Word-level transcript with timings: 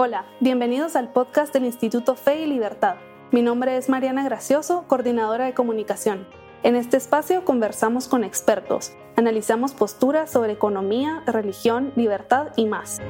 Hola, 0.00 0.26
bienvenidos 0.38 0.94
al 0.94 1.08
podcast 1.08 1.52
del 1.52 1.64
Instituto 1.64 2.14
Fe 2.14 2.42
y 2.42 2.46
Libertad. 2.46 2.98
Mi 3.32 3.42
nombre 3.42 3.76
es 3.76 3.88
Mariana 3.88 4.22
Gracioso, 4.22 4.84
coordinadora 4.86 5.46
de 5.46 5.54
comunicación. 5.54 6.24
En 6.62 6.76
este 6.76 6.96
espacio 6.96 7.44
conversamos 7.44 8.06
con 8.06 8.22
expertos, 8.22 8.92
analizamos 9.16 9.74
posturas 9.74 10.30
sobre 10.30 10.52
economía, 10.52 11.24
religión, 11.26 11.90
libertad 11.96 12.50
y 12.54 12.66
más. 12.66 13.00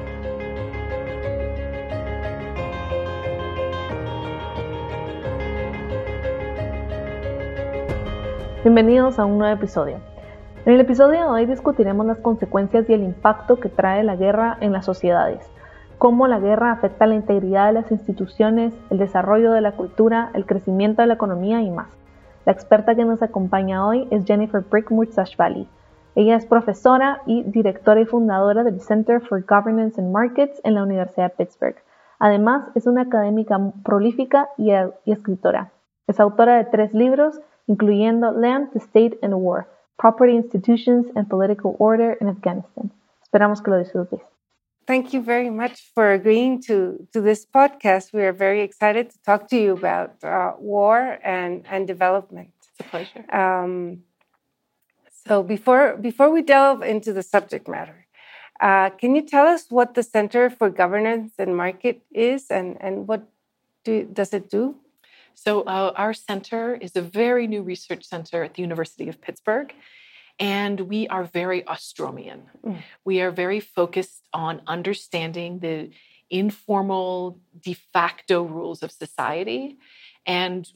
Bienvenidos 8.63 9.19
a 9.19 9.25
un 9.25 9.37
nuevo 9.37 9.53
episodio. 9.53 9.99
En 10.65 10.73
el 10.73 10.81
episodio 10.81 11.19
de 11.19 11.25
hoy 11.27 11.45
discutiremos 11.45 12.07
las 12.07 12.17
consecuencias 12.17 12.89
y 12.89 12.93
el 12.93 13.03
impacto 13.03 13.59
que 13.59 13.69
trae 13.69 14.03
la 14.03 14.15
guerra 14.15 14.57
en 14.59 14.71
las 14.71 14.85
sociedades, 14.85 15.45
cómo 15.99 16.27
la 16.27 16.39
guerra 16.39 16.71
afecta 16.71 17.05
la 17.05 17.15
integridad 17.15 17.67
de 17.67 17.73
las 17.73 17.91
instituciones, 17.91 18.73
el 18.89 18.97
desarrollo 18.97 19.51
de 19.51 19.59
la 19.59 19.73
cultura, 19.73 20.31
el 20.33 20.45
crecimiento 20.45 21.01
de 21.01 21.09
la 21.09 21.15
economía 21.15 21.61
y 21.61 21.69
más. 21.69 21.89
La 22.45 22.53
experta 22.53 22.95
que 22.95 23.03
nos 23.03 23.21
acompaña 23.21 23.85
hoy 23.85 24.07
es 24.09 24.25
Jennifer 24.25 24.61
Brick 24.61 24.89
Murtsashvali. 24.91 25.67
Ella 26.15 26.37
es 26.37 26.45
profesora 26.45 27.21
y 27.25 27.43
directora 27.43 27.99
y 27.99 28.05
fundadora 28.05 28.63
del 28.63 28.79
Center 28.79 29.19
for 29.19 29.45
Governance 29.45 29.99
and 29.99 30.11
Markets 30.11 30.61
en 30.63 30.75
la 30.75 30.83
Universidad 30.83 31.31
de 31.31 31.45
Pittsburgh. 31.45 31.75
Además, 32.17 32.69
es 32.75 32.87
una 32.87 33.01
académica 33.01 33.59
prolífica 33.83 34.49
y, 34.57 34.71
y 34.71 35.11
escritora. 35.11 35.71
Es 36.07 36.19
autora 36.21 36.55
de 36.57 36.65
tres 36.65 36.93
libros, 36.93 37.41
incluyendo 37.67 38.31
Land, 38.31 38.71
the 38.71 38.79
State 38.79 39.19
and 39.21 39.33
War, 39.33 39.67
Property 39.97 40.33
Institutions 40.33 41.07
and 41.15 41.27
Political 41.27 41.75
Order 41.77 42.17
in 42.21 42.29
Afghanistan. 42.29 42.89
Esperamos 43.21 43.61
que 43.61 43.71
lo 43.71 43.77
disfrutes. 43.77 44.38
Thank 44.89 45.13
you 45.13 45.21
very 45.21 45.51
much 45.51 45.91
for 45.93 46.13
agreeing 46.13 46.63
to, 46.63 47.07
to 47.13 47.21
this 47.21 47.45
podcast. 47.45 48.11
We 48.11 48.23
are 48.23 48.33
very 48.33 48.61
excited 48.61 49.11
to 49.11 49.17
talk 49.21 49.47
to 49.49 49.55
you 49.55 49.73
about 49.73 50.15
uh, 50.23 50.53
war 50.57 51.19
and, 51.23 51.63
and 51.69 51.85
development. 51.85 52.49
It's 52.71 52.79
a 52.79 52.89
pleasure. 52.89 53.23
Um, 53.31 53.99
so 55.27 55.43
before 55.43 55.95
before 55.95 56.31
we 56.31 56.41
delve 56.41 56.81
into 56.81 57.13
the 57.13 57.21
subject 57.21 57.67
matter, 57.67 58.07
uh, 58.59 58.89
can 58.89 59.13
you 59.15 59.21
tell 59.21 59.45
us 59.45 59.67
what 59.69 59.93
the 59.93 60.01
Center 60.01 60.49
for 60.49 60.71
Governance 60.71 61.33
and 61.37 61.55
Market 61.55 62.01
is, 62.11 62.47
and 62.49 62.75
and 62.81 63.07
what 63.07 63.21
do, 63.83 64.05
does 64.05 64.33
it 64.33 64.49
do? 64.49 64.63
So 65.35 65.61
uh, 65.61 65.93
our 66.03 66.15
center 66.15 66.73
is 66.73 66.95
a 66.95 67.03
very 67.03 67.45
new 67.45 67.61
research 67.61 68.05
center 68.05 68.43
at 68.43 68.55
the 68.55 68.63
University 68.63 69.07
of 69.07 69.21
Pittsburgh. 69.21 69.71
And 70.39 70.79
we 70.81 71.07
are 71.09 71.25
very 71.25 71.63
Ostromian. 71.63 72.43
Mm. 72.65 72.77
We 73.03 73.21
are 73.21 73.31
very 73.31 73.59
focused 73.59 74.23
on 74.33 74.61
understanding 74.67 75.59
the 75.59 75.91
informal 76.29 77.39
de 77.59 77.73
facto 77.73 78.43
rules 78.43 78.81
of 78.81 78.91
society. 78.91 79.77
And 80.25 80.67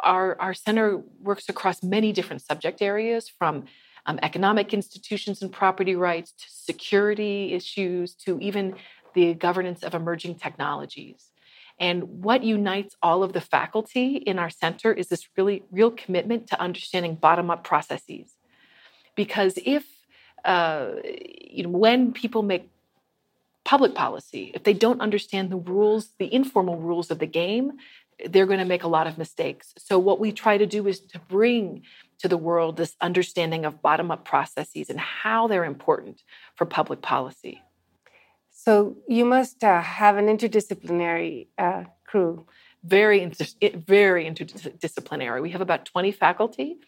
our, 0.00 0.40
our 0.40 0.54
center 0.54 1.02
works 1.20 1.48
across 1.48 1.82
many 1.82 2.12
different 2.12 2.42
subject 2.42 2.80
areas 2.80 3.28
from 3.28 3.64
um, 4.06 4.18
economic 4.22 4.74
institutions 4.74 5.42
and 5.42 5.50
property 5.50 5.96
rights 5.96 6.32
to 6.32 6.44
security 6.48 7.54
issues 7.54 8.14
to 8.14 8.38
even 8.40 8.74
the 9.14 9.34
governance 9.34 9.82
of 9.82 9.94
emerging 9.94 10.36
technologies. 10.36 11.28
And 11.78 12.22
what 12.22 12.44
unites 12.44 12.96
all 13.02 13.22
of 13.22 13.32
the 13.32 13.40
faculty 13.40 14.16
in 14.16 14.38
our 14.38 14.50
center 14.50 14.92
is 14.92 15.08
this 15.08 15.26
really 15.36 15.64
real 15.70 15.90
commitment 15.90 16.48
to 16.48 16.60
understanding 16.60 17.14
bottom 17.14 17.50
up 17.50 17.64
processes 17.64 18.34
because 19.14 19.58
if 19.64 19.84
uh, 20.44 20.92
you 21.04 21.64
know 21.64 21.70
when 21.70 22.12
people 22.12 22.42
make 22.42 22.68
public 23.64 23.94
policy 23.94 24.50
if 24.54 24.64
they 24.64 24.72
don't 24.72 25.00
understand 25.00 25.50
the 25.50 25.56
rules 25.56 26.08
the 26.18 26.32
informal 26.34 26.76
rules 26.76 27.10
of 27.10 27.18
the 27.20 27.26
game 27.26 27.72
they're 28.28 28.46
going 28.46 28.58
to 28.58 28.64
make 28.64 28.82
a 28.82 28.88
lot 28.88 29.06
of 29.06 29.18
mistakes. 29.18 29.74
So 29.78 29.98
what 29.98 30.20
we 30.20 30.32
try 30.32 30.58
to 30.58 30.66
do 30.66 30.86
is 30.86 31.00
to 31.00 31.18
bring 31.18 31.82
to 32.18 32.28
the 32.28 32.36
world 32.36 32.76
this 32.76 32.94
understanding 33.00 33.64
of 33.64 33.82
bottom 33.82 34.10
up 34.10 34.24
processes 34.24 34.90
and 34.90 35.00
how 35.00 35.48
they're 35.48 35.64
important 35.64 36.22
for 36.54 36.64
public 36.64 37.02
policy. 37.02 37.62
So 38.50 38.96
you 39.08 39.24
must 39.24 39.64
uh, 39.64 39.82
have 39.82 40.16
an 40.16 40.26
interdisciplinary 40.26 41.48
uh, 41.58 41.84
crew. 42.04 42.46
Very 42.84 43.20
very 43.74 44.24
interdisciplinary. 44.24 45.42
We 45.42 45.50
have 45.50 45.60
about 45.60 45.84
20 45.84 46.12
faculty 46.12 46.78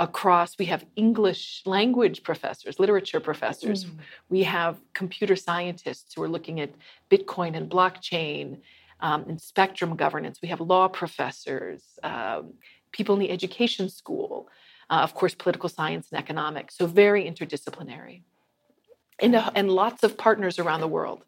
across 0.00 0.58
we 0.58 0.64
have 0.64 0.84
english 0.96 1.62
language 1.66 2.22
professors 2.24 2.80
literature 2.80 3.20
professors. 3.20 3.84
Mm. 3.84 3.98
we 4.30 4.42
have 4.42 4.80
computer 4.94 5.36
scientists 5.36 6.14
who 6.14 6.22
are 6.22 6.28
looking 6.28 6.58
at 6.58 6.70
bitcoin 7.10 7.56
and 7.56 7.70
blockchain 7.70 8.58
um, 9.02 9.24
and 9.28 9.40
spectrum 9.40 9.96
governance. 9.96 10.40
We 10.42 10.48
have 10.48 10.60
law 10.60 10.88
professors 10.88 11.82
um, 12.02 12.54
people 12.92 13.14
in 13.14 13.20
the 13.20 13.30
education 13.30 13.88
school 13.88 14.48
uh, 14.88 15.00
of 15.06 15.14
course 15.14 15.34
political 15.34 15.68
science 15.68 16.08
and 16.10 16.18
economics 16.18 16.76
so 16.76 16.86
very 16.86 17.24
interdisciplinary. 17.30 18.22
And, 19.22 19.34
uh, 19.34 19.50
and 19.54 19.70
lots 19.70 20.02
of 20.02 20.16
partners 20.16 20.58
around 20.58 20.80
the 20.80 20.88
world 20.88 21.24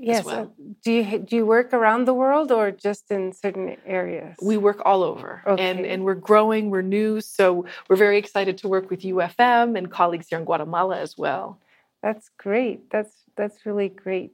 yes. 0.00 0.24
Well. 0.24 0.52
do 0.82 0.92
you 0.92 1.18
do 1.18 1.36
you 1.36 1.46
work 1.46 1.72
around 1.72 2.06
the 2.06 2.14
world 2.14 2.52
or 2.52 2.70
just 2.70 3.10
in 3.10 3.32
certain 3.32 3.76
areas? 3.86 4.36
We 4.42 4.56
work 4.56 4.82
all 4.84 5.02
over, 5.02 5.42
okay. 5.46 5.62
and 5.62 5.86
and 5.86 6.04
we're 6.04 6.14
growing. 6.14 6.70
We're 6.70 6.82
new, 6.82 7.20
so 7.20 7.66
we're 7.88 7.96
very 7.96 8.18
excited 8.18 8.58
to 8.58 8.68
work 8.68 8.90
with 8.90 9.00
UFM 9.00 9.76
and 9.76 9.90
colleagues 9.90 10.26
here 10.28 10.38
in 10.38 10.44
Guatemala 10.44 10.98
as 10.98 11.16
well. 11.16 11.58
That's 12.02 12.30
great. 12.38 12.90
That's 12.90 13.12
that's 13.36 13.66
really 13.66 13.88
great. 13.88 14.32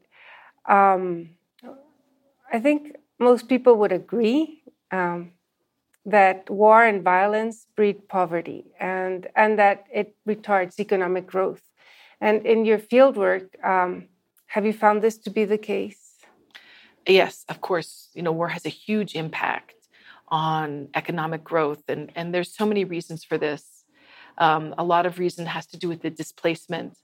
Um, 0.69 1.31
I 2.53 2.61
think 2.61 2.97
most 3.19 3.49
people 3.49 3.77
would 3.77 3.93
agree 3.93 4.63
um, 4.91 5.33
that 6.05 6.51
war 6.51 6.85
and 6.85 7.03
violence 7.03 7.67
breed 7.77 8.09
poverty, 8.09 8.67
and 8.79 9.27
and 9.37 9.59
that 9.59 9.87
it 9.93 10.17
retards 10.29 10.79
economic 10.79 11.27
growth. 11.27 11.63
And 12.21 12.47
in 12.47 12.65
your 12.65 12.79
fieldwork, 12.79 13.49
um, 13.65 14.09
have 14.53 14.67
you 14.67 14.75
found 14.75 15.01
this 15.01 15.17
to 15.17 15.31
be 15.31 15.47
the 15.47 15.57
case? 15.57 16.19
Yes, 17.07 17.47
of 17.49 17.63
course. 17.63 18.11
You 18.13 18.23
know, 18.23 18.33
war 18.33 18.49
has 18.49 18.67
a 18.67 18.77
huge 18.87 19.15
impact 19.15 19.75
on 20.29 20.89
economic 20.95 21.43
growth, 21.43 21.85
and, 21.89 22.13
and 22.15 22.35
there's 22.35 22.55
so 22.55 22.67
many 22.67 22.85
reasons 22.85 23.25
for 23.25 23.39
this. 23.39 23.85
Um, 24.37 24.75
a 24.77 24.85
lot 24.85 25.07
of 25.07 25.19
reason 25.19 25.47
has 25.47 25.67
to 25.69 25.79
do 25.79 25.89
with 25.89 26.03
the 26.03 26.11
displacement. 26.11 26.99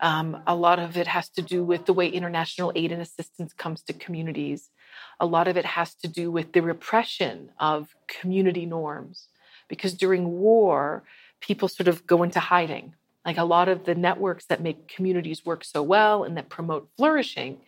Um, 0.00 0.40
a 0.46 0.54
lot 0.54 0.78
of 0.78 0.96
it 0.96 1.08
has 1.08 1.28
to 1.30 1.42
do 1.42 1.64
with 1.64 1.86
the 1.86 1.92
way 1.92 2.06
international 2.08 2.70
aid 2.76 2.92
and 2.92 3.02
assistance 3.02 3.52
comes 3.52 3.82
to 3.82 3.92
communities. 3.92 4.70
A 5.18 5.26
lot 5.26 5.48
of 5.48 5.56
it 5.56 5.64
has 5.64 5.92
to 5.96 6.08
do 6.08 6.30
with 6.30 6.52
the 6.52 6.62
repression 6.62 7.50
of 7.58 7.96
community 8.06 8.64
norms, 8.64 9.26
because 9.66 9.94
during 9.94 10.38
war, 10.38 11.02
people 11.40 11.66
sort 11.66 11.88
of 11.88 12.06
go 12.06 12.22
into 12.22 12.38
hiding 12.38 12.94
like 13.26 13.36
a 13.36 13.44
lot 13.44 13.68
of 13.68 13.84
the 13.84 13.94
networks 13.96 14.46
that 14.46 14.62
make 14.62 14.86
communities 14.86 15.44
work 15.44 15.64
so 15.64 15.82
well 15.82 16.22
and 16.22 16.36
that 16.36 16.48
promote 16.48 16.88
flourishing, 16.96 17.58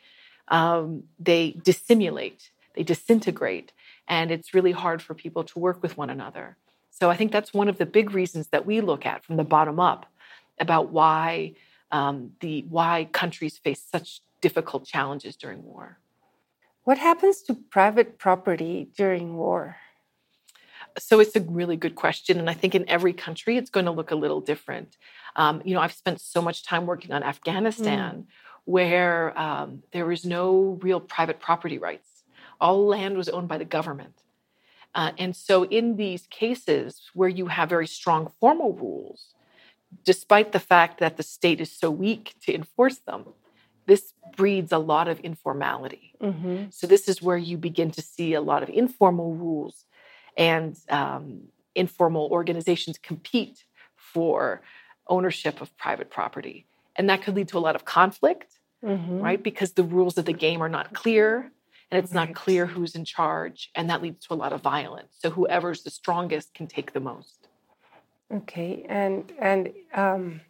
um, 0.47 1.03
they 1.19 1.61
dissimulate, 1.65 2.51
they 2.77 2.85
disintegrate, 2.85 3.73
and 4.07 4.31
it's 4.31 4.55
really 4.55 4.71
hard 4.71 5.03
for 5.03 5.15
people 5.15 5.43
to 5.43 5.59
work 5.59 5.83
with 5.83 5.97
one 5.97 6.11
another. 6.11 6.57
So 6.91 7.11
I 7.11 7.17
think 7.17 7.33
that's 7.33 7.53
one 7.53 7.69
of 7.69 7.77
the 7.77 7.87
big 7.87 8.13
reasons 8.13 8.49
that 8.49 8.65
we 8.65 8.81
look 8.81 9.05
at 9.05 9.25
from 9.25 9.37
the 9.37 9.45
bottom 9.45 9.81
up 9.81 10.07
about 10.61 10.91
why 10.91 11.55
um, 11.91 12.33
the 12.41 12.65
why 12.69 13.09
countries 13.13 13.59
face 13.59 13.83
such 13.83 14.21
difficult 14.41 14.85
challenges 14.85 15.37
during 15.37 15.65
war. 15.65 15.99
What 16.85 16.99
happens 16.99 17.43
to 17.43 17.55
private 17.55 18.19
property 18.19 18.89
during 18.97 19.37
war? 19.37 19.77
So 20.99 21.21
it's 21.21 21.37
a 21.37 21.41
really 21.41 21.77
good 21.77 21.95
question. 21.95 22.39
And 22.39 22.51
I 22.51 22.55
think 22.55 22.75
in 22.75 22.89
every 22.89 23.13
country, 23.13 23.57
it's 23.57 23.71
going 23.71 23.87
to 23.87 23.93
look 23.93 24.11
a 24.11 24.17
little 24.17 24.41
different. 24.41 24.97
Um, 25.37 25.63
you 25.65 25.75
know, 25.75 25.81
I've 25.81 25.93
spent 25.93 26.21
so 26.21 26.43
much 26.43 26.65
time 26.65 26.87
working 26.87 27.13
on 27.13 27.23
Afghanistan 27.23 28.17
mm. 28.17 28.25
where 28.65 29.39
um, 29.39 29.83
there 29.93 30.07
was 30.07 30.25
no 30.25 30.79
real 30.83 31.01
private 31.01 31.41
property 31.41 31.79
rights. 31.79 32.25
All 32.61 32.87
land 32.87 33.17
was 33.17 33.29
owned 33.29 33.49
by 33.49 33.59
the 33.59 33.65
government. 33.65 34.23
Uh, 34.95 35.13
and 35.19 35.37
so, 35.37 35.65
in 35.65 35.97
these 35.97 36.27
cases 36.27 37.11
where 37.15 37.29
you 37.29 37.47
have 37.47 37.69
very 37.69 37.87
strong 37.87 38.33
formal 38.41 38.73
rules, 38.73 39.35
despite 40.05 40.53
the 40.53 40.59
fact 40.59 40.99
that 40.99 41.17
the 41.17 41.23
state 41.23 41.61
is 41.61 41.71
so 41.71 41.91
weak 41.91 42.35
to 42.43 42.55
enforce 42.55 42.97
them, 42.99 43.27
this 43.87 44.15
breeds 44.37 44.73
a 44.73 44.79
lot 44.79 45.07
of 45.07 45.21
informality. 45.21 46.15
Mm-hmm. 46.21 46.71
So, 46.71 46.87
this 46.87 47.07
is 47.07 47.23
where 47.23 47.37
you 47.37 47.59
begin 47.59 47.91
to 47.93 48.03
see 48.03 48.33
a 48.33 48.41
lot 48.41 48.63
of 48.63 48.71
informal 48.71 49.35
rules 49.35 49.85
and 50.39 50.77
um, 50.89 51.49
informal 51.75 52.29
organizations 52.31 52.97
compete 52.97 53.65
for 53.97 54.63
ownership 55.07 55.61
of 55.61 55.77
private 55.77 56.11
property. 56.11 56.67
And 56.97 57.11
that 57.11 57.23
could 57.23 57.37
lead 57.37 57.49
to 57.49 57.59
a 57.59 57.61
lot 57.61 57.77
of 57.77 57.85
conflict, 57.85 58.59
mm-hmm. 58.83 59.21
right? 59.21 59.43
Because 59.43 59.73
the 59.73 59.85
rules 59.85 60.17
of 60.17 60.25
the 60.25 60.33
game 60.33 60.63
are 60.63 60.69
not 60.69 60.95
clear 60.95 61.51
and 61.91 62.03
it's 62.03 62.15
right. 62.15 62.29
not 62.29 62.35
clear 62.35 62.67
who's 62.67 62.95
in 62.95 63.05
charge. 63.05 63.71
And 63.75 63.91
that 63.91 64.03
leads 64.03 64.27
to 64.27 64.35
a 64.35 64.37
lot 64.37 64.53
of 64.53 64.63
violence. 64.63 65.15
So 65.19 65.31
whoever's 65.31 65.83
the 65.83 65.91
strongest 65.91 66.55
can 66.55 66.67
take 66.67 66.93
the 66.93 67.01
most. 67.01 67.49
Okay. 68.33 68.87
And, 68.89 69.31
and, 69.39 69.73
um, 69.95 70.41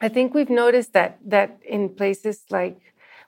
I 0.00 0.08
think 0.08 0.34
we've 0.34 0.50
noticed 0.50 0.92
that 0.92 1.18
that 1.24 1.58
in 1.66 1.88
places 1.88 2.44
like 2.50 2.78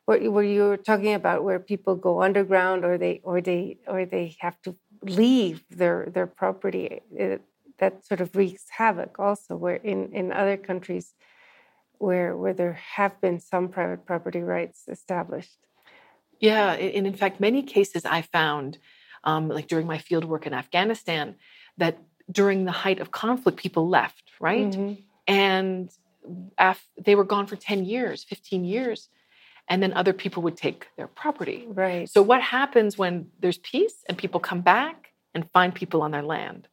where, 0.04 0.30
what 0.30 0.40
you 0.42 0.64
were 0.64 0.76
talking 0.76 1.14
about, 1.14 1.44
where 1.44 1.58
people 1.58 1.94
go 1.96 2.22
underground 2.22 2.84
or 2.84 2.98
they 2.98 3.20
or 3.22 3.40
they 3.40 3.78
or 3.86 4.04
they 4.04 4.36
have 4.40 4.60
to 4.62 4.76
leave 5.02 5.62
their 5.70 6.08
their 6.12 6.26
property. 6.26 7.00
It, 7.12 7.42
that 7.78 8.04
sort 8.04 8.20
of 8.20 8.34
wreaks 8.34 8.64
havoc 8.70 9.18
also. 9.18 9.56
Where 9.56 9.76
in 9.76 10.12
in 10.12 10.32
other 10.32 10.56
countries, 10.56 11.14
where 11.98 12.36
where 12.36 12.54
there 12.54 12.74
have 12.96 13.20
been 13.20 13.40
some 13.40 13.68
private 13.68 14.06
property 14.06 14.40
rights 14.40 14.84
established. 14.88 15.58
Yeah, 16.40 16.72
and 16.72 17.06
in 17.06 17.14
fact, 17.14 17.40
many 17.40 17.62
cases 17.62 18.04
I 18.04 18.22
found, 18.22 18.78
um, 19.24 19.48
like 19.48 19.66
during 19.66 19.86
my 19.86 19.98
field 19.98 20.24
work 20.24 20.46
in 20.46 20.54
Afghanistan, 20.54 21.34
that 21.78 21.98
during 22.30 22.64
the 22.64 22.72
height 22.72 23.00
of 23.00 23.10
conflict, 23.10 23.58
people 23.58 23.88
left, 23.88 24.30
right? 24.40 24.70
Mm-hmm. 24.70 25.02
And 25.26 25.90
af- 26.56 26.88
they 26.96 27.14
were 27.14 27.24
gone 27.24 27.46
for 27.46 27.56
10 27.56 27.84
years, 27.84 28.24
15 28.24 28.64
years, 28.64 29.08
and 29.68 29.82
then 29.82 29.92
other 29.92 30.12
people 30.12 30.42
would 30.42 30.56
take 30.56 30.88
their 30.96 31.06
property. 31.06 31.66
Right. 31.68 32.08
So, 32.08 32.22
what 32.22 32.40
happens 32.40 32.96
when 32.96 33.28
there's 33.40 33.58
peace 33.58 34.04
and 34.08 34.16
people 34.16 34.40
come 34.40 34.60
back 34.60 35.12
and 35.34 35.50
find 35.50 35.74
people 35.74 36.02
on 36.02 36.10
their 36.10 36.22
land? 36.22 36.68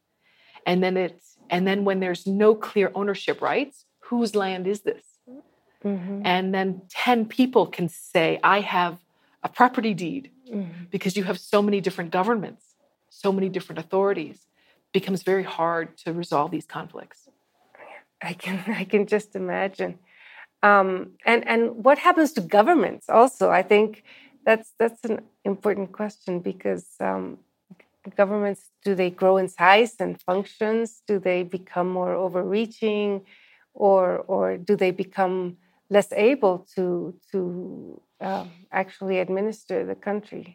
And 0.66 0.82
then 0.82 0.96
it's, 0.96 1.36
and 1.48 1.66
then 1.66 1.84
when 1.84 2.00
there's 2.00 2.26
no 2.26 2.54
clear 2.54 2.90
ownership 2.94 3.40
rights, 3.40 3.84
whose 4.00 4.34
land 4.34 4.66
is 4.66 4.80
this? 4.80 5.04
Mm-hmm. 5.84 6.22
And 6.24 6.52
then 6.52 6.82
10 6.90 7.26
people 7.26 7.66
can 7.66 7.88
say, 7.88 8.40
I 8.42 8.60
have 8.60 8.98
a 9.42 9.48
property 9.48 9.94
deed 9.94 10.30
mm-hmm. 10.50 10.84
because 10.90 11.16
you 11.16 11.24
have 11.24 11.38
so 11.38 11.62
many 11.62 11.80
different 11.80 12.10
governments, 12.10 12.74
so 13.10 13.30
many 13.30 13.48
different 13.48 13.78
authorities. 13.78 14.36
It 14.36 14.92
becomes 14.92 15.22
very 15.22 15.44
hard 15.44 15.96
to 15.98 16.12
resolve 16.12 16.50
these 16.50 16.66
conflicts. 16.66 17.28
I 18.22 18.32
can 18.32 18.64
I 18.82 18.84
can 18.84 19.06
just 19.06 19.36
imagine. 19.36 19.98
Um, 20.66 20.88
and 21.24 21.40
and 21.52 21.62
what 21.86 21.98
happens 21.98 22.30
to 22.34 22.40
governments 22.58 23.06
also? 23.08 23.44
I 23.60 23.62
think 23.62 24.02
that's 24.46 24.68
that's 24.80 25.02
an 25.04 25.18
important 25.44 25.88
question 25.92 26.40
because 26.50 26.86
um, 27.08 27.38
governments 28.16 28.62
do 28.86 28.94
they 29.00 29.10
grow 29.10 29.34
in 29.42 29.48
size 29.48 29.94
and 30.04 30.20
functions? 30.30 31.02
Do 31.10 31.18
they 31.28 31.40
become 31.58 31.88
more 32.00 32.14
overreaching, 32.24 33.08
or 33.74 34.04
or 34.32 34.44
do 34.68 34.74
they 34.82 34.92
become 35.04 35.56
less 35.96 36.10
able 36.30 36.66
to 36.74 36.84
to 37.30 38.00
um, 38.20 38.50
actually 38.72 39.16
administer 39.26 39.76
the 39.90 39.98
country? 40.08 40.46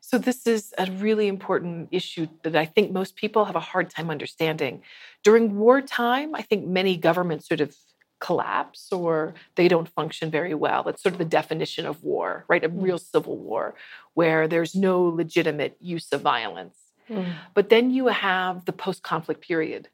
So, 0.00 0.16
this 0.18 0.46
is 0.46 0.72
a 0.78 0.86
really 1.06 1.28
important 1.28 1.88
issue 1.92 2.26
that 2.42 2.56
I 2.56 2.64
think 2.64 2.90
most 2.90 3.16
people 3.16 3.44
have 3.44 3.56
a 3.56 3.66
hard 3.72 3.90
time 3.90 4.08
understanding. 4.10 4.82
During 5.22 5.56
wartime, 5.56 6.34
I 6.34 6.42
think 6.42 6.66
many 6.66 6.96
governments 6.96 7.46
sort 7.46 7.60
of 7.60 7.76
collapse 8.20 8.92
or 8.92 9.34
they 9.56 9.66
don't 9.66 9.88
function 9.88 10.30
very 10.30 10.54
well. 10.54 10.82
That's 10.82 11.02
sort 11.02 11.14
of 11.14 11.18
the 11.18 11.24
definition 11.24 11.86
of 11.86 12.04
war, 12.04 12.44
right? 12.48 12.62
A 12.62 12.68
mm. 12.68 12.82
real 12.82 12.98
civil 12.98 13.36
war 13.36 13.74
where 14.14 14.46
there's 14.46 14.74
no 14.74 15.02
legitimate 15.02 15.76
use 15.80 16.12
of 16.12 16.20
violence. 16.20 16.76
Mm. 17.08 17.32
But 17.54 17.70
then 17.70 17.90
you 17.90 18.08
have 18.08 18.64
the 18.66 18.72
post 18.72 19.02
conflict 19.02 19.40
period 19.40 19.88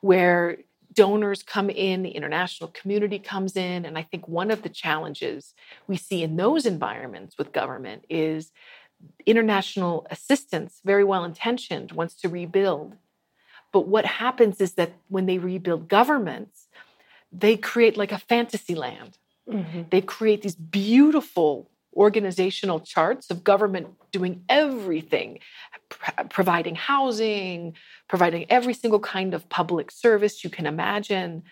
where 0.00 0.58
donors 0.92 1.42
come 1.42 1.70
in, 1.70 2.02
the 2.02 2.10
international 2.10 2.70
community 2.70 3.18
comes 3.18 3.56
in. 3.56 3.84
And 3.84 3.96
I 3.96 4.02
think 4.02 4.28
one 4.28 4.50
of 4.50 4.62
the 4.62 4.68
challenges 4.68 5.54
we 5.86 5.96
see 5.96 6.22
in 6.22 6.36
those 6.36 6.66
environments 6.66 7.38
with 7.38 7.52
government 7.52 8.04
is 8.08 8.52
international 9.26 10.06
assistance, 10.10 10.80
very 10.84 11.04
well 11.04 11.24
intentioned, 11.24 11.92
wants 11.92 12.14
to 12.20 12.28
rebuild. 12.28 12.96
But 13.72 13.88
what 13.88 14.04
happens 14.04 14.60
is 14.60 14.74
that 14.74 14.92
when 15.08 15.26
they 15.26 15.38
rebuild 15.38 15.88
governments, 15.88 16.68
they 17.32 17.56
create 17.56 17.96
like 17.96 18.12
a 18.12 18.18
fantasy 18.18 18.74
land. 18.74 19.18
Mm-hmm. 19.48 19.82
They 19.90 20.00
create 20.00 20.42
these 20.42 20.54
beautiful 20.54 21.70
organizational 21.94 22.80
charts 22.80 23.30
of 23.30 23.44
government 23.44 23.88
doing 24.12 24.44
everything, 24.48 25.38
pr- 25.88 26.24
providing 26.30 26.74
housing, 26.74 27.74
providing 28.08 28.46
every 28.50 28.74
single 28.74 29.00
kind 29.00 29.34
of 29.34 29.48
public 29.48 29.90
service 29.90 30.44
you 30.44 30.50
can 30.50 30.66
imagine. 30.66 31.42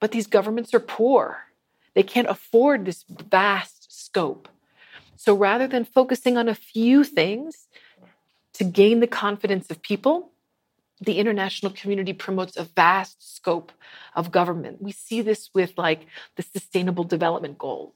But 0.00 0.12
these 0.12 0.26
governments 0.26 0.74
are 0.74 0.80
poor. 0.80 1.44
They 1.94 2.02
can't 2.02 2.28
afford 2.28 2.84
this 2.84 3.04
vast 3.08 4.04
scope. 4.04 4.48
So 5.16 5.34
rather 5.34 5.68
than 5.68 5.84
focusing 5.84 6.36
on 6.36 6.48
a 6.48 6.54
few 6.54 7.04
things 7.04 7.68
to 8.54 8.64
gain 8.64 9.00
the 9.00 9.06
confidence 9.06 9.70
of 9.70 9.82
people, 9.82 10.31
the 11.04 11.18
international 11.18 11.72
community 11.72 12.12
promotes 12.12 12.56
a 12.56 12.64
vast 12.64 13.36
scope 13.36 13.72
of 14.14 14.30
government. 14.30 14.80
We 14.80 14.92
see 14.92 15.20
this 15.20 15.50
with 15.52 15.72
like 15.76 16.06
the 16.36 16.42
sustainable 16.42 17.04
development 17.04 17.58
goals. 17.58 17.94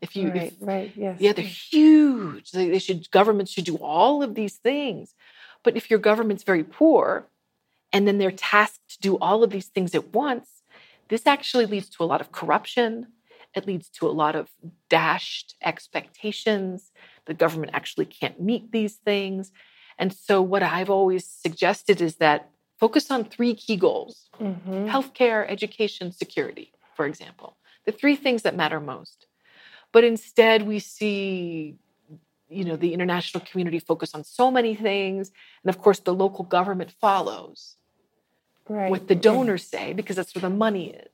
If 0.00 0.14
you, 0.14 0.28
right, 0.28 0.52
if, 0.52 0.54
right, 0.60 0.92
yes, 0.94 1.20
yeah, 1.20 1.32
they're 1.32 1.44
huge. 1.44 2.52
They, 2.52 2.68
they 2.68 2.78
should 2.78 3.10
governments 3.10 3.52
should 3.52 3.64
do 3.64 3.76
all 3.76 4.22
of 4.22 4.34
these 4.34 4.56
things, 4.56 5.14
but 5.62 5.76
if 5.76 5.90
your 5.90 5.98
government's 5.98 6.42
very 6.42 6.62
poor, 6.62 7.26
and 7.92 8.06
then 8.06 8.18
they're 8.18 8.30
tasked 8.30 8.88
to 8.90 8.98
do 8.98 9.16
all 9.18 9.42
of 9.42 9.50
these 9.50 9.66
things 9.66 9.94
at 9.94 10.12
once, 10.12 10.62
this 11.08 11.26
actually 11.26 11.66
leads 11.66 11.88
to 11.90 12.02
a 12.02 12.06
lot 12.06 12.20
of 12.20 12.32
corruption. 12.32 13.08
It 13.54 13.66
leads 13.66 13.88
to 13.90 14.06
a 14.06 14.10
lot 14.10 14.34
of 14.34 14.50
dashed 14.90 15.54
expectations. 15.62 16.92
The 17.26 17.34
government 17.34 17.72
actually 17.72 18.06
can't 18.06 18.40
meet 18.40 18.72
these 18.72 18.96
things. 18.96 19.52
And 19.98 20.12
so, 20.12 20.42
what 20.42 20.62
I've 20.62 20.90
always 20.90 21.24
suggested 21.24 22.00
is 22.00 22.16
that 22.16 22.50
focus 22.78 23.10
on 23.10 23.24
three 23.24 23.54
key 23.54 23.76
goals 23.76 24.28
mm-hmm. 24.40 24.88
healthcare, 24.88 25.44
education, 25.48 26.12
security, 26.12 26.72
for 26.96 27.06
example, 27.06 27.56
the 27.86 27.92
three 27.92 28.16
things 28.16 28.42
that 28.42 28.56
matter 28.56 28.80
most. 28.80 29.26
But 29.92 30.04
instead, 30.04 30.66
we 30.66 30.80
see 30.80 31.76
you 32.48 32.64
know 32.64 32.76
the 32.76 32.92
international 32.92 33.44
community 33.44 33.78
focus 33.78 34.14
on 34.14 34.22
so 34.24 34.50
many 34.50 34.74
things 34.74 35.32
and 35.62 35.74
of 35.74 35.80
course 35.80 35.98
the 36.00 36.14
local 36.14 36.44
government 36.44 36.90
follows 37.00 37.76
right. 38.68 38.90
what 38.90 39.08
the 39.08 39.14
donors 39.14 39.64
say 39.64 39.92
because 39.92 40.16
that's 40.16 40.34
where 40.34 40.42
the 40.42 40.50
money 40.50 40.90
is 40.90 41.10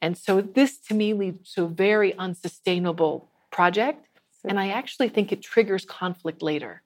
and 0.00 0.16
so 0.16 0.40
this 0.40 0.78
to 0.78 0.94
me 0.94 1.12
leads 1.12 1.52
to 1.52 1.64
a 1.64 1.68
very 1.68 2.14
unsustainable 2.14 3.28
project 3.50 4.06
and 4.44 4.58
i 4.58 4.68
actually 4.68 5.08
think 5.08 5.32
it 5.32 5.42
triggers 5.42 5.84
conflict 5.84 6.40
later 6.40 6.82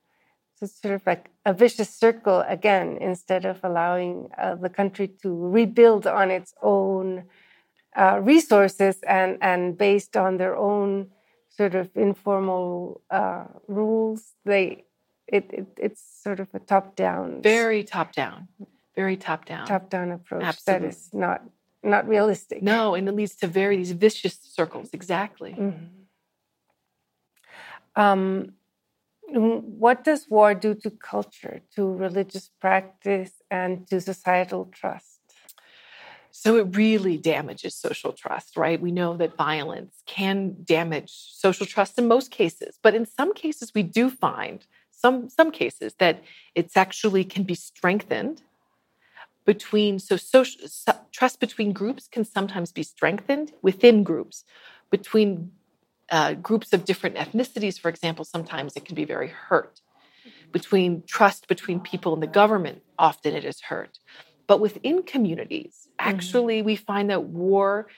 it's 0.62 0.80
sort 0.80 0.94
of 0.94 1.02
like 1.06 1.30
a 1.44 1.52
vicious 1.52 1.90
circle 1.90 2.44
again, 2.48 2.98
instead 3.00 3.44
of 3.44 3.60
allowing 3.62 4.30
uh, 4.38 4.54
the 4.54 4.68
country 4.68 5.08
to 5.22 5.28
rebuild 5.30 6.06
on 6.06 6.30
its 6.30 6.54
own 6.62 7.24
uh, 7.96 8.20
resources 8.22 9.00
and, 9.06 9.38
and 9.40 9.76
based 9.76 10.16
on 10.16 10.38
their 10.38 10.56
own 10.56 11.10
sort 11.48 11.74
of 11.74 11.90
informal 11.94 13.02
uh, 13.10 13.44
rules. 13.69 14.32
They 14.44 14.84
it, 15.26 15.50
it, 15.52 15.66
it's 15.76 16.02
sort 16.22 16.40
of 16.40 16.48
a 16.54 16.58
top 16.58 16.96
down, 16.96 17.42
very 17.42 17.84
top 17.84 18.12
down, 18.12 18.48
very 18.94 19.16
top 19.16 19.44
down, 19.44 19.66
top 19.66 19.88
down 19.90 20.10
approach 20.12 20.42
Absolutely. 20.42 20.88
that 20.88 20.94
is 20.94 21.10
not 21.12 21.42
not 21.82 22.08
realistic. 22.08 22.62
No, 22.62 22.94
and 22.94 23.08
it 23.08 23.12
leads 23.12 23.34
to 23.36 23.46
very 23.46 23.76
these 23.76 23.92
vicious 23.92 24.38
circles. 24.42 24.90
Exactly. 24.92 25.52
Mm-hmm. 25.58 25.86
Um, 27.94 28.54
what 29.34 30.05
does 30.05 30.29
war 30.29 30.55
do 30.55 30.74
to 30.74 30.91
culture, 30.91 31.62
to 31.74 31.86
religious 31.86 32.51
practice, 32.60 33.32
and 33.51 33.86
to 33.89 34.01
societal 34.01 34.67
trust? 34.67 35.20
So 36.31 36.56
it 36.56 36.77
really 36.77 37.19
damages 37.19 37.74
social 37.74 38.12
trust, 38.12 38.56
right? 38.56 38.81
We 38.81 38.91
know 38.91 39.17
that 39.19 39.36
violence 39.36 40.03
can 40.06 40.56
damage 40.65 41.10
social 41.10 41.67
trust 41.67 41.98
in 41.98 42.08
most 42.08 42.31
cases, 42.31 42.79
but 42.82 42.94
in 42.94 43.05
some 43.06 43.34
cases 43.34 43.72
we 43.74 43.82
do 43.82 44.10
find 44.10 44.67
some 44.91 45.29
some 45.29 45.51
cases 45.51 45.94
that 45.98 46.22
it's 46.55 46.77
actually 46.77 47.24
can 47.24 47.43
be 47.43 47.55
strengthened 47.55 48.43
between 49.44 49.98
so 49.98 50.17
social 50.17 50.69
so, 50.69 50.93
trust 51.10 51.41
between 51.41 51.72
groups 51.72 52.08
can 52.08 52.24
sometimes 52.24 52.72
be 52.72 52.82
strengthened 52.82 53.53
within 53.62 54.03
groups 54.03 54.44
between 54.91 55.51
uh, 56.12 56.34
groups 56.34 56.72
of 56.74 56.84
different 56.84 57.16
ethnicities, 57.16 57.81
for 57.81 57.88
example, 57.88 58.24
sometimes 58.24 58.76
it 58.76 58.84
can 58.84 58.94
be 58.94 59.06
very 59.06 59.28
hurt. 59.28 59.81
Between 60.52 61.02
trust 61.06 61.48
between 61.48 61.81
people 61.81 62.12
and 62.12 62.22
the 62.22 62.26
government, 62.26 62.82
often 62.98 63.34
it 63.34 63.44
is 63.44 63.62
hurt. 63.62 63.98
But 64.46 64.60
within 64.60 65.02
communities, 65.02 65.88
mm-hmm. 65.88 66.10
actually, 66.10 66.58
mm-hmm. 66.58 66.66
we 66.66 66.76
find 66.76 67.08
that 67.08 67.24
war 67.24 67.88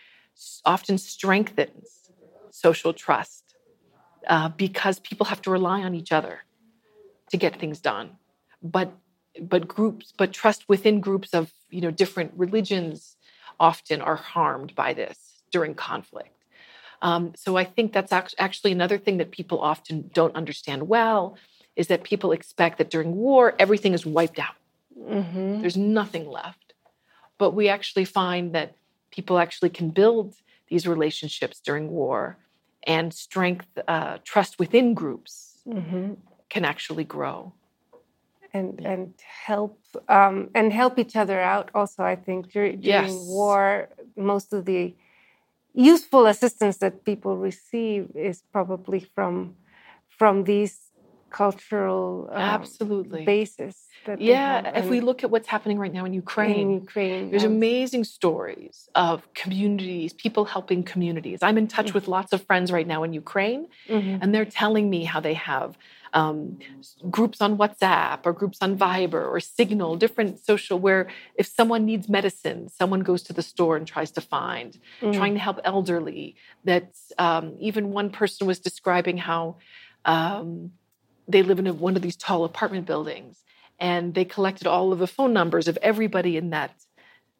often 0.64 0.96
strengthens 0.96 2.10
social 2.50 2.92
trust 2.92 3.56
uh, 4.28 4.48
because 4.50 5.00
people 5.00 5.26
have 5.26 5.42
to 5.42 5.50
rely 5.50 5.82
on 5.82 5.94
each 5.94 6.12
other 6.12 6.44
to 7.30 7.36
get 7.36 7.58
things 7.58 7.80
done. 7.80 8.10
But 8.62 8.92
but 9.40 9.66
groups, 9.66 10.12
but 10.16 10.32
trust 10.32 10.68
within 10.68 11.00
groups 11.00 11.34
of 11.34 11.52
you 11.68 11.80
know 11.80 11.90
different 11.90 12.32
religions 12.36 13.16
often 13.58 14.00
are 14.00 14.16
harmed 14.16 14.76
by 14.76 14.94
this 14.94 15.42
during 15.50 15.74
conflict. 15.74 16.33
Um, 17.02 17.32
so 17.36 17.56
I 17.56 17.64
think 17.64 17.92
that's 17.92 18.12
actually 18.12 18.72
another 18.72 18.98
thing 18.98 19.18
that 19.18 19.30
people 19.30 19.60
often 19.60 20.10
don't 20.12 20.34
understand 20.36 20.88
well 20.88 21.36
is 21.76 21.88
that 21.88 22.02
people 22.04 22.32
expect 22.32 22.78
that 22.78 22.90
during 22.90 23.14
war 23.14 23.54
everything 23.58 23.92
is 23.94 24.06
wiped 24.06 24.38
out. 24.38 24.54
Mm-hmm. 24.98 25.60
There's 25.60 25.76
nothing 25.76 26.28
left. 26.28 26.74
But 27.38 27.50
we 27.50 27.68
actually 27.68 28.04
find 28.04 28.54
that 28.54 28.76
people 29.10 29.38
actually 29.38 29.70
can 29.70 29.90
build 29.90 30.34
these 30.68 30.86
relationships 30.86 31.60
during 31.60 31.90
war 31.90 32.36
and 32.86 33.12
strength, 33.12 33.66
uh, 33.88 34.18
trust 34.24 34.58
within 34.58 34.94
groups 34.94 35.58
Mhm. 35.66 36.16
can 36.48 36.64
actually 36.64 37.04
grow. 37.04 37.52
and 38.56 38.80
and 38.86 39.14
help 39.46 39.80
um, 40.08 40.48
and 40.54 40.72
help 40.72 40.96
each 40.96 41.16
other 41.16 41.40
out. 41.40 41.70
Also, 41.74 42.04
I 42.04 42.14
think 42.14 42.52
dur- 42.52 42.70
during 42.76 43.14
Yes. 43.18 43.26
war, 43.26 43.88
most 44.16 44.52
of 44.52 44.64
the 44.64 44.94
useful 45.74 46.26
assistance 46.26 46.78
that 46.78 47.04
people 47.04 47.36
receive 47.36 48.10
is 48.14 48.42
probably 48.52 49.00
from 49.00 49.56
from 50.08 50.44
these 50.44 50.92
cultural 51.30 52.28
um, 52.30 52.40
Absolutely. 52.40 53.24
bases. 53.24 53.88
That 54.06 54.20
Yeah, 54.20 54.78
if 54.78 54.88
we 54.88 55.00
look 55.00 55.24
at 55.24 55.30
what's 55.30 55.48
happening 55.48 55.78
right 55.78 55.92
now 55.92 56.04
in 56.04 56.12
in 56.12 56.20
Ukraine, 56.24 56.70
Ukraine, 56.86 57.30
there's 57.30 57.44
um, 57.44 57.52
amazing 57.52 58.04
stories 58.04 58.88
of 58.94 59.16
communities, 59.34 60.12
people 60.12 60.44
helping 60.44 60.80
communities. 60.92 61.38
I'm 61.42 61.58
in 61.58 61.66
touch 61.66 61.92
with 61.96 62.06
lots 62.06 62.32
of 62.32 62.40
friends 62.48 62.70
right 62.70 62.86
now 62.86 63.00
in 63.06 63.12
Ukraine, 63.12 63.62
mhm. 63.88 64.18
and 64.20 64.26
they're 64.32 64.52
telling 64.64 64.86
me 64.94 65.00
how 65.12 65.20
they 65.28 65.34
have 65.34 65.76
um, 66.14 66.58
groups 67.10 67.40
on 67.40 67.58
WhatsApp 67.58 68.20
or 68.24 68.32
groups 68.32 68.58
on 68.60 68.78
Viber 68.78 69.26
or 69.30 69.40
Signal, 69.40 69.96
different 69.96 70.38
social, 70.38 70.78
where 70.78 71.08
if 71.36 71.46
someone 71.46 71.84
needs 71.84 72.08
medicine, 72.08 72.68
someone 72.68 73.00
goes 73.00 73.22
to 73.24 73.32
the 73.32 73.42
store 73.42 73.76
and 73.76 73.86
tries 73.86 74.10
to 74.12 74.20
find, 74.20 74.78
Mm. 75.02 75.14
trying 75.14 75.34
to 75.34 75.40
help 75.40 75.58
elderly. 75.64 76.36
That 76.64 76.92
um, 77.18 77.56
even 77.60 77.90
one 77.90 78.10
person 78.10 78.46
was 78.46 78.58
describing 78.60 79.18
how 79.18 79.56
um, 80.04 80.72
they 81.28 81.42
live 81.42 81.58
in 81.58 81.66
a, 81.66 81.72
one 81.74 81.96
of 81.96 82.02
these 82.02 82.16
tall 82.16 82.44
apartment 82.44 82.86
buildings 82.86 83.42
and 83.78 84.14
they 84.14 84.24
collected 84.24 84.66
all 84.66 84.92
of 84.92 84.98
the 85.00 85.06
phone 85.06 85.32
numbers 85.32 85.68
of 85.68 85.76
everybody 85.82 86.36
in 86.36 86.50
that 86.50 86.70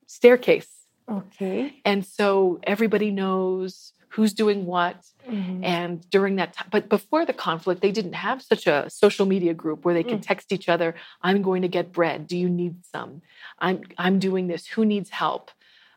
staircase. 0.07 0.69
Okay. 1.09 1.81
And 1.85 2.05
so 2.05 2.61
everybody 2.65 3.11
knows 3.11 3.94
who's 4.15 4.33
doing 4.33 4.65
what. 4.65 4.97
Mhm. 5.29 5.65
And 5.65 6.09
during 6.11 6.37
that 6.37 6.53
time, 6.53 6.69
but 6.71 6.89
before 6.89 7.25
the 7.27 7.33
conflict, 7.33 7.81
they 7.81 7.91
didn't 7.99 8.19
have 8.29 8.39
such 8.53 8.65
a 8.67 8.89
social 8.89 9.27
media 9.27 9.55
group 9.55 9.85
where 9.85 9.95
they 9.95 10.05
could 10.11 10.23
text 10.23 10.53
each 10.57 10.69
other, 10.75 10.95
I'm 11.23 11.41
going 11.43 11.63
to 11.63 11.69
get 11.77 11.93
bread. 11.93 12.19
Do 12.33 12.37
you 12.37 12.49
need 12.49 12.75
some? 12.95 13.23
I'm, 13.59 13.79
I'm 14.05 14.19
doing 14.29 14.47
this. 14.47 14.63
Who 14.75 14.85
needs 14.85 15.11
help? 15.11 15.51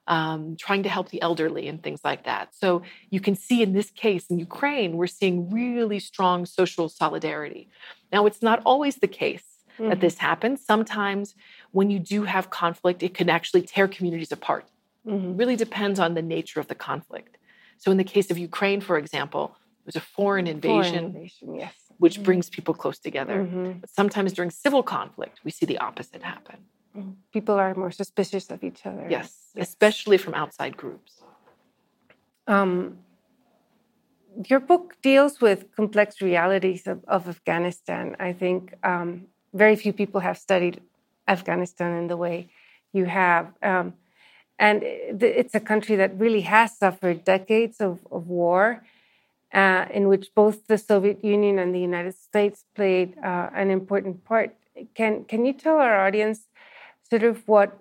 Um, 0.07 0.55
trying 0.65 0.83
to 0.83 0.89
help 0.89 1.09
the 1.09 1.21
elderly 1.21 1.67
and 1.67 1.83
things 1.83 2.01
like 2.09 2.23
that. 2.23 2.55
So 2.61 2.81
you 3.09 3.19
can 3.19 3.35
see 3.35 3.61
in 3.61 3.73
this 3.73 3.89
case 3.91 4.23
in 4.31 4.39
Ukraine, 4.39 4.95
we're 4.99 5.15
seeing 5.19 5.37
really 5.61 5.99
strong 5.99 6.45
social 6.45 6.87
solidarity. 6.87 7.63
Now, 8.13 8.25
it's 8.25 8.41
not 8.41 8.61
always 8.65 8.95
the 8.95 9.09
case 9.23 9.43
that 9.79 9.99
this 10.05 10.17
happens. 10.17 10.57
Sometimes 10.65 11.35
when 11.77 11.87
you 11.93 11.99
do 11.99 12.23
have 12.23 12.49
conflict, 12.49 13.03
it 13.03 13.13
can 13.13 13.29
actually 13.37 13.61
tear 13.73 13.87
communities 13.95 14.31
apart. 14.31 14.65
Mhm. 15.05 15.31
It 15.33 15.37
really 15.39 15.57
depends 15.57 15.99
on 15.99 16.13
the 16.15 16.23
nature 16.37 16.59
of 16.59 16.67
the 16.67 16.79
conflict. 16.89 17.37
So, 17.77 17.91
in 17.91 17.97
the 17.97 18.03
case 18.03 18.31
of 18.31 18.37
Ukraine, 18.37 18.81
for 18.81 18.97
example, 18.97 19.55
it 19.81 19.85
was 19.85 19.95
a 19.95 20.01
foreign 20.01 20.45
Foreign 20.45 20.47
invasion, 20.47 21.05
invasion, 21.05 21.55
yes. 21.55 21.73
which 21.97 22.21
brings 22.23 22.49
people 22.49 22.73
close 22.73 22.99
together. 22.99 23.37
Mhm. 23.45 23.81
But 23.81 23.89
sometimes 23.89 24.33
during 24.33 24.51
civil 24.51 24.83
conflict, 24.83 25.35
we 25.45 25.51
see 25.51 25.65
the 25.65 25.77
opposite 25.77 26.23
happen. 26.23 26.57
People 27.31 27.55
are 27.55 27.75
more 27.75 27.91
suspicious 27.91 28.49
of 28.49 28.63
each 28.63 28.81
other. 28.85 29.05
Yes, 29.07 29.51
especially 29.55 30.17
from 30.17 30.33
outside 30.33 30.75
groups. 30.75 31.21
Um, 32.47 32.99
your 34.45 34.59
book 34.59 34.95
deals 35.01 35.41
with 35.41 35.59
complex 35.75 36.21
realities 36.21 36.87
of, 36.87 37.03
of 37.07 37.27
Afghanistan. 37.27 38.15
I 38.19 38.33
think 38.33 38.73
um, 38.83 39.27
very 39.53 39.75
few 39.75 39.93
people 39.93 40.21
have 40.21 40.37
studied 40.37 40.81
Afghanistan 41.27 41.93
in 41.97 42.07
the 42.07 42.17
way 42.17 42.49
you 42.93 43.05
have. 43.05 43.53
Um, 43.61 43.93
and 44.59 44.81
it's 44.83 45.55
a 45.55 45.59
country 45.59 45.95
that 45.95 46.17
really 46.17 46.41
has 46.41 46.77
suffered 46.77 47.23
decades 47.23 47.79
of, 47.79 47.99
of 48.11 48.27
war, 48.27 48.83
uh, 49.53 49.85
in 49.93 50.07
which 50.07 50.33
both 50.33 50.67
the 50.67 50.77
Soviet 50.77 51.23
Union 51.23 51.59
and 51.59 51.73
the 51.73 51.79
United 51.79 52.15
States 52.15 52.65
played 52.75 53.17
uh, 53.23 53.49
an 53.53 53.69
important 53.69 54.25
part. 54.25 54.55
Can, 54.95 55.25
can 55.25 55.45
you 55.45 55.53
tell 55.53 55.77
our 55.77 56.05
audience 56.05 56.47
sort 57.09 57.23
of 57.23 57.47
what 57.47 57.79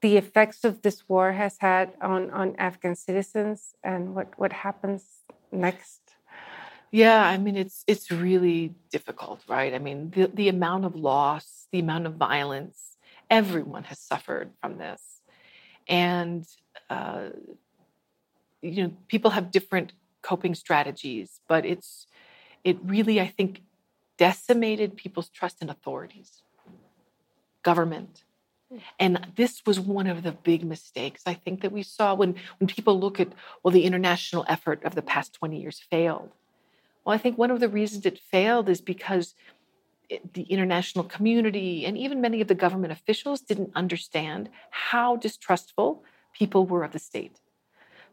the 0.00 0.16
effects 0.16 0.64
of 0.64 0.82
this 0.82 1.08
war 1.08 1.32
has 1.32 1.56
had 1.58 1.92
on, 2.00 2.30
on 2.30 2.56
Afghan 2.56 2.94
citizens 2.94 3.74
and 3.84 4.14
what, 4.14 4.38
what 4.38 4.52
happens 4.52 5.04
next. 5.52 6.00
Yeah, 6.90 7.22
I 7.24 7.38
mean 7.38 7.56
it's 7.56 7.84
it's 7.86 8.10
really 8.10 8.74
difficult, 8.90 9.42
right? 9.48 9.72
I 9.72 9.78
mean 9.78 10.10
the 10.10 10.26
the 10.26 10.48
amount 10.48 10.84
of 10.84 10.96
loss, 10.96 11.68
the 11.70 11.78
amount 11.78 12.06
of 12.06 12.14
violence, 12.14 12.96
everyone 13.30 13.84
has 13.84 14.00
suffered 14.00 14.50
from 14.60 14.78
this, 14.78 15.09
and 15.88 16.44
uh, 16.88 17.30
you 18.62 18.82
know 18.82 18.92
people 19.08 19.30
have 19.30 19.50
different 19.50 19.92
coping 20.22 20.54
strategies, 20.54 21.40
but 21.48 21.64
it's 21.64 22.06
it 22.64 22.78
really 22.84 23.20
I 23.20 23.26
think 23.26 23.62
decimated 24.16 24.96
people's 24.96 25.30
trust 25.30 25.62
in 25.62 25.70
authorities, 25.70 26.42
government. 27.62 28.24
And 29.00 29.26
this 29.34 29.62
was 29.66 29.80
one 29.80 30.06
of 30.06 30.22
the 30.22 30.32
big 30.32 30.62
mistakes 30.62 31.22
I 31.26 31.34
think 31.34 31.62
that 31.62 31.72
we 31.72 31.82
saw 31.82 32.14
when, 32.14 32.36
when 32.58 32.68
people 32.68 33.00
look 33.00 33.18
at, 33.18 33.32
well, 33.62 33.72
the 33.72 33.84
international 33.84 34.44
effort 34.46 34.84
of 34.84 34.94
the 34.94 35.02
past 35.02 35.32
20 35.32 35.60
years 35.60 35.80
failed. 35.90 36.30
Well, 37.04 37.14
I 37.14 37.18
think 37.18 37.36
one 37.36 37.50
of 37.50 37.60
the 37.60 37.68
reasons 37.68 38.06
it 38.06 38.18
failed 38.18 38.68
is 38.68 38.80
because 38.80 39.34
the 40.32 40.42
international 40.42 41.04
community 41.04 41.84
and 41.86 41.96
even 41.96 42.20
many 42.20 42.40
of 42.40 42.48
the 42.48 42.54
government 42.54 42.92
officials 42.92 43.40
didn't 43.40 43.70
understand 43.74 44.48
how 44.70 45.16
distrustful 45.16 46.04
people 46.32 46.66
were 46.66 46.84
of 46.84 46.92
the 46.92 46.98
state. 46.98 47.38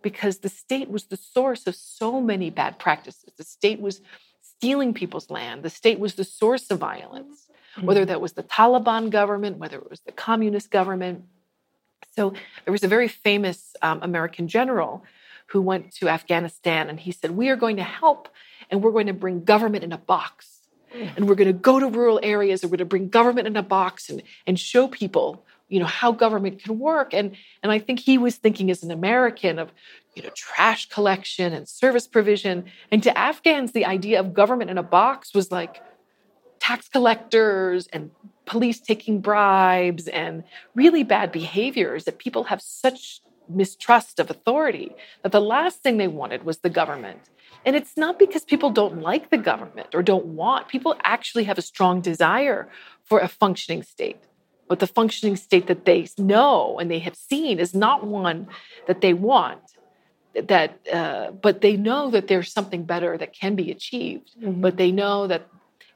Because 0.01 0.39
the 0.39 0.49
state 0.49 0.89
was 0.89 1.05
the 1.05 1.17
source 1.17 1.65
of 1.67 1.75
so 1.75 2.21
many 2.21 2.49
bad 2.49 2.77
practices. 2.77 3.33
The 3.35 3.43
state 3.43 3.79
was 3.79 4.01
stealing 4.41 4.93
people's 4.93 5.29
land, 5.29 5.63
the 5.63 5.69
state 5.69 5.99
was 5.99 6.15
the 6.15 6.23
source 6.23 6.69
of 6.71 6.79
violence 6.79 7.47
whether 7.81 8.05
that 8.05 8.21
was 8.21 8.33
the 8.33 8.43
Taliban 8.43 9.09
government, 9.09 9.57
whether 9.57 9.77
it 9.77 9.89
was 9.89 10.01
the 10.01 10.11
communist 10.11 10.71
government. 10.71 11.25
So 12.15 12.33
there 12.65 12.71
was 12.71 12.83
a 12.83 12.87
very 12.87 13.07
famous 13.07 13.75
um, 13.81 13.99
American 14.01 14.47
general 14.47 15.03
who 15.47 15.61
went 15.61 15.91
to 15.93 16.09
Afghanistan 16.09 16.89
and 16.89 16.99
he 16.99 17.11
said, 17.11 17.31
We 17.31 17.49
are 17.49 17.55
going 17.55 17.77
to 17.77 17.83
help 17.83 18.29
and 18.69 18.81
we're 18.81 18.91
going 18.91 19.07
to 19.07 19.13
bring 19.13 19.43
government 19.43 19.83
in 19.83 19.91
a 19.91 19.97
box. 19.97 20.56
And 21.15 21.27
we're 21.27 21.35
going 21.35 21.47
to 21.47 21.53
go 21.53 21.79
to 21.79 21.87
rural 21.87 22.19
areas 22.23 22.63
and 22.63 22.71
we're 22.71 22.77
going 22.77 22.89
to 22.89 22.89
bring 22.89 23.09
government 23.09 23.47
in 23.47 23.55
a 23.55 23.63
box 23.63 24.09
and, 24.09 24.21
and 24.45 24.59
show 24.59 24.87
people 24.87 25.43
you 25.69 25.79
know 25.79 25.85
how 25.85 26.11
government 26.11 26.63
can 26.63 26.79
work. 26.79 27.13
And 27.13 27.35
and 27.61 27.71
i 27.71 27.79
think 27.79 27.99
he 27.99 28.17
was 28.17 28.35
thinking 28.35 28.71
as 28.71 28.83
an 28.83 28.91
american 28.91 29.59
of 29.59 29.71
you 30.15 30.23
know 30.23 30.29
trash 30.35 30.87
collection 30.89 31.53
and 31.53 31.67
service 31.67 32.07
provision. 32.07 32.65
And 32.91 33.03
to 33.03 33.17
afghans 33.17 33.71
the 33.71 33.85
idea 33.85 34.19
of 34.19 34.33
government 34.33 34.71
in 34.71 34.77
a 34.77 34.83
box 34.83 35.33
was 35.33 35.51
like 35.51 35.81
tax 36.59 36.89
collectors 36.89 37.87
and 37.87 38.11
police 38.45 38.79
taking 38.79 39.19
bribes 39.19 40.07
and 40.07 40.43
really 40.73 41.03
bad 41.03 41.31
behaviors 41.31 42.05
that 42.05 42.17
people 42.17 42.45
have 42.45 42.61
such 42.61 43.21
mistrust 43.49 44.19
of 44.19 44.29
authority 44.29 44.95
that 45.23 45.31
the 45.31 45.41
last 45.41 45.81
thing 45.81 45.97
they 45.97 46.07
wanted 46.07 46.43
was 46.43 46.59
the 46.59 46.69
government. 46.69 47.19
And 47.65 47.75
it's 47.75 47.97
not 47.97 48.17
because 48.19 48.45
people 48.45 48.69
don't 48.69 49.01
like 49.01 49.29
the 49.29 49.37
government 49.37 49.89
or 49.93 50.01
don't 50.03 50.25
want, 50.25 50.67
people 50.67 50.95
actually 51.03 51.45
have 51.45 51.57
a 51.57 51.61
strong 51.61 52.01
desire 52.01 52.69
for 53.03 53.19
a 53.19 53.27
functioning 53.27 53.83
state. 53.83 54.19
But 54.67 54.79
the 54.79 54.87
functioning 54.87 55.35
state 55.35 55.67
that 55.67 55.85
they 55.85 56.07
know 56.17 56.77
and 56.79 56.91
they 56.91 56.99
have 56.99 57.15
seen 57.15 57.59
is 57.59 57.73
not 57.73 58.05
one 58.05 58.47
that 58.87 59.01
they 59.01 59.13
want. 59.13 59.61
That, 60.33 60.79
uh, 60.93 61.31
but 61.31 61.61
they 61.61 61.77
know 61.77 62.11
that 62.11 62.27
there's 62.27 62.51
something 62.51 62.83
better 62.83 63.17
that 63.17 63.33
can 63.33 63.55
be 63.55 63.71
achieved. 63.71 64.35
Mhm. 64.39 64.61
But 64.61 64.77
they 64.77 64.91
know 64.91 65.25
that 65.27 65.47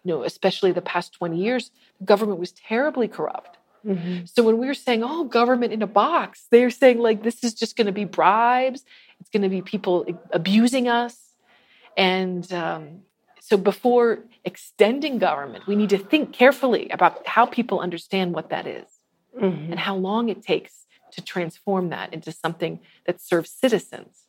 you 0.03 0.12
know, 0.12 0.24
especially 0.24 0.72
the 0.72 0.81
past 0.81 1.13
20 1.13 1.38
years, 1.38 1.72
the 2.00 2.05
government 2.05 2.39
was 2.39 2.51
terribly 2.51 3.08
corrupt. 3.08 3.58
Mhm. 3.86 4.30
So 4.30 4.44
when 4.44 4.58
we 4.58 4.68
were 4.68 4.74
saying, 4.74 5.04
oh, 5.04 5.24
government 5.24 5.74
in 5.74 5.82
a 5.82 5.88
box, 5.88 6.48
they're 6.52 6.70
saying, 6.70 7.00
like, 7.00 7.24
this 7.24 7.44
is 7.44 7.54
just 7.54 7.76
going 7.76 7.88
to 7.88 7.92
be 7.92 8.06
bribes. 8.06 8.86
It's 9.20 9.30
going 9.30 9.44
to 9.44 9.50
be 9.50 9.62
people 9.62 10.06
abusing 10.32 10.88
us. 10.88 11.34
And 11.98 12.52
um, 12.54 13.02
so 13.40 13.58
before 13.58 14.20
extending 14.46 15.18
government, 15.18 15.68
we 15.68 15.76
need 15.76 15.90
to 15.90 15.98
think 15.98 16.32
carefully 16.32 16.90
about 16.90 17.26
how 17.28 17.46
people 17.46 17.80
understand 17.80 18.34
what 18.34 18.50
that 18.50 18.66
is 18.68 18.86
Mhm. 19.40 19.72
and 19.72 19.80
how 19.80 19.96
long 19.96 20.30
it 20.30 20.42
takes 20.44 20.86
to 21.12 21.22
transform 21.22 21.90
that 21.90 22.14
into 22.14 22.32
something 22.32 22.80
that 23.06 23.20
serves 23.20 23.50
citizens. 23.50 24.28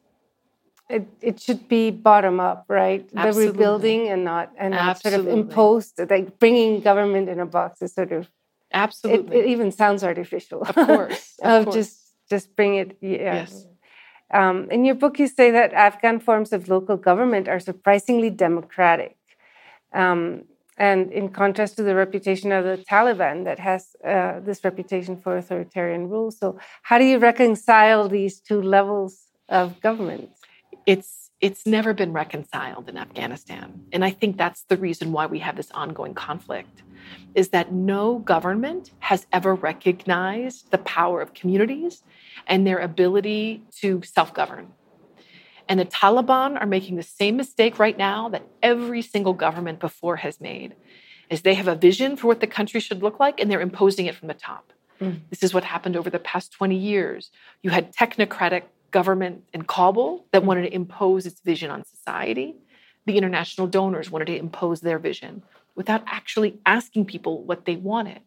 It, 0.89 1.07
it 1.21 1.41
should 1.41 1.69
be 1.69 1.91
bottom 1.91 2.41
up, 2.41 2.65
right? 2.69 3.09
Absolutely. 3.17 3.47
The 3.47 3.53
rebuilding 3.53 4.09
and 4.09 4.25
not 4.25 4.53
and 4.59 4.75
not 4.75 5.01
sort 5.01 5.15
of 5.15 5.27
imposed. 5.29 5.99
Like 6.11 6.39
bringing 6.39 6.81
government 6.81 7.29
in 7.29 7.39
a 7.41 7.47
box 7.47 7.81
is 7.83 7.95
sort 7.95 8.13
of 8.13 8.29
Absolutely. 8.73 9.39
it 9.39 9.47
even 9.47 9.71
sounds 9.71 10.03
artificial. 10.05 10.63
of 10.63 10.75
course. 10.75 11.35
Of 11.43 11.51
of 11.51 11.65
course. 11.65 11.75
just 11.77 12.15
just 12.31 12.57
bring 12.57 12.77
it. 12.77 12.97
Yeah. 13.01 13.35
Yes. 13.35 13.67
Um, 14.33 14.71
in 14.71 14.85
your 14.85 14.95
book, 14.95 15.19
you 15.19 15.27
say 15.27 15.51
that 15.51 15.75
Afghan 15.75 16.19
forms 16.19 16.53
of 16.53 16.69
local 16.69 16.97
government 16.97 17.49
are 17.49 17.61
surprisingly 17.61 18.31
democratic. 18.31 19.17
Um, 19.93 20.45
and 20.79 21.13
in 21.13 21.29
contrast 21.29 21.77
to 21.77 21.83
the 21.83 21.95
reputation 21.95 22.51
of 22.51 22.65
the 22.65 22.83
Taliban, 22.91 23.45
that 23.45 23.59
has 23.59 23.95
uh, 24.05 24.41
this 24.41 24.65
reputation 24.65 25.19
for 25.19 25.37
authoritarian 25.37 26.09
rule. 26.09 26.31
So, 26.31 26.59
how 26.83 26.97
do 26.97 27.05
you 27.05 27.19
reconcile 27.19 28.09
these 28.09 28.41
two 28.41 28.63
levels 28.63 29.13
of 29.51 29.79
government? 29.83 30.31
it's 30.87 31.22
it's 31.43 31.67
never 31.67 31.93
been 31.93 32.13
reconciled 32.13 32.89
in 32.89 32.97
Afghanistan. 32.97 33.83
And 33.93 34.05
I 34.05 34.11
think 34.11 34.39
that's 34.39 34.63
the 34.63 34.77
reason 34.77 35.11
why 35.11 35.27
we 35.27 35.41
have 35.41 35.57
this 35.57 35.73
ongoing 35.73 36.15
conflict 36.15 36.85
is 37.35 37.49
that 37.49 37.73
no 37.73 38.21
government 38.21 38.93
has 39.01 39.27
ever 39.33 39.57
recognized 39.57 40.71
the 40.71 40.79
power 40.79 41.21
of 41.21 41.35
communities 41.35 42.05
and 42.47 42.65
their 42.65 42.79
ability 42.79 43.65
to 43.81 44.01
self-govern. 44.05 44.69
And 45.69 45.81
the 45.81 45.85
Taliban 45.85 46.61
are 46.61 46.67
making 46.67 46.95
the 46.95 47.03
same 47.03 47.37
mistake 47.37 47.79
right 47.79 47.99
now 47.99 48.29
that 48.29 48.47
every 48.63 49.03
single 49.03 49.33
government 49.33 49.81
before 49.81 50.17
has 50.17 50.41
made. 50.41 50.77
Is 51.29 51.43
they 51.43 51.55
have 51.55 51.69
a 51.69 51.75
vision 51.75 52.17
for 52.17 52.29
what 52.29 52.41
the 52.41 52.47
country 52.47 52.79
should 52.79 53.03
look 53.03 53.19
like 53.19 53.41
and 53.41 53.51
they're 53.51 53.61
imposing 53.61 54.07
it 54.07 54.15
from 54.15 54.29
the 54.29 54.35
top. 54.35 54.73
Mm. 55.01 55.21
This 55.31 55.43
is 55.43 55.53
what 55.53 55.65
happened 55.65 55.97
over 55.97 56.11
the 56.11 56.19
past 56.19 56.53
20 56.53 56.77
years. 56.77 57.31
You 57.63 57.71
had 57.71 57.93
technocratic 57.95 58.65
government 58.93 59.45
in 59.53 59.63
Kabul 59.63 60.27
that 60.33 60.45
wanted 60.45 60.63
to 60.63 60.75
impose 60.75 61.27
its 61.27 61.41
vision 61.41 61.71
on 61.71 61.85
society. 61.85 62.55
The 63.07 63.19
international 63.19 63.67
donors 63.67 64.11
wanted 64.11 64.27
to 64.27 64.37
impose 64.37 64.81
their 64.81 64.99
vision 64.99 65.43
without 65.75 66.03
actually 66.07 66.61
asking 66.65 67.07
people 67.07 67.43
what 67.43 67.65
they 67.65 67.77
wanted. 67.77 68.21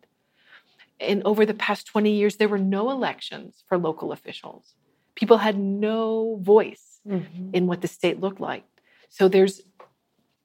And 1.00 1.24
over 1.24 1.46
the 1.46 1.54
past 1.54 1.88
20 1.88 2.12
years, 2.12 2.38
there 2.38 2.50
were 2.50 2.60
no 2.60 2.90
elections 2.90 3.64
for 3.68 3.78
local 3.78 4.12
officials. 4.12 4.76
People 5.16 5.38
had 5.38 5.58
no 5.58 6.40
voice 6.42 7.00
mm-hmm. 7.08 7.52
in 7.54 7.68
what 7.68 7.82
the 7.82 7.88
state 7.88 8.20
looked 8.20 8.42
like. 8.42 8.64
So 9.10 9.28
there's 9.28 9.62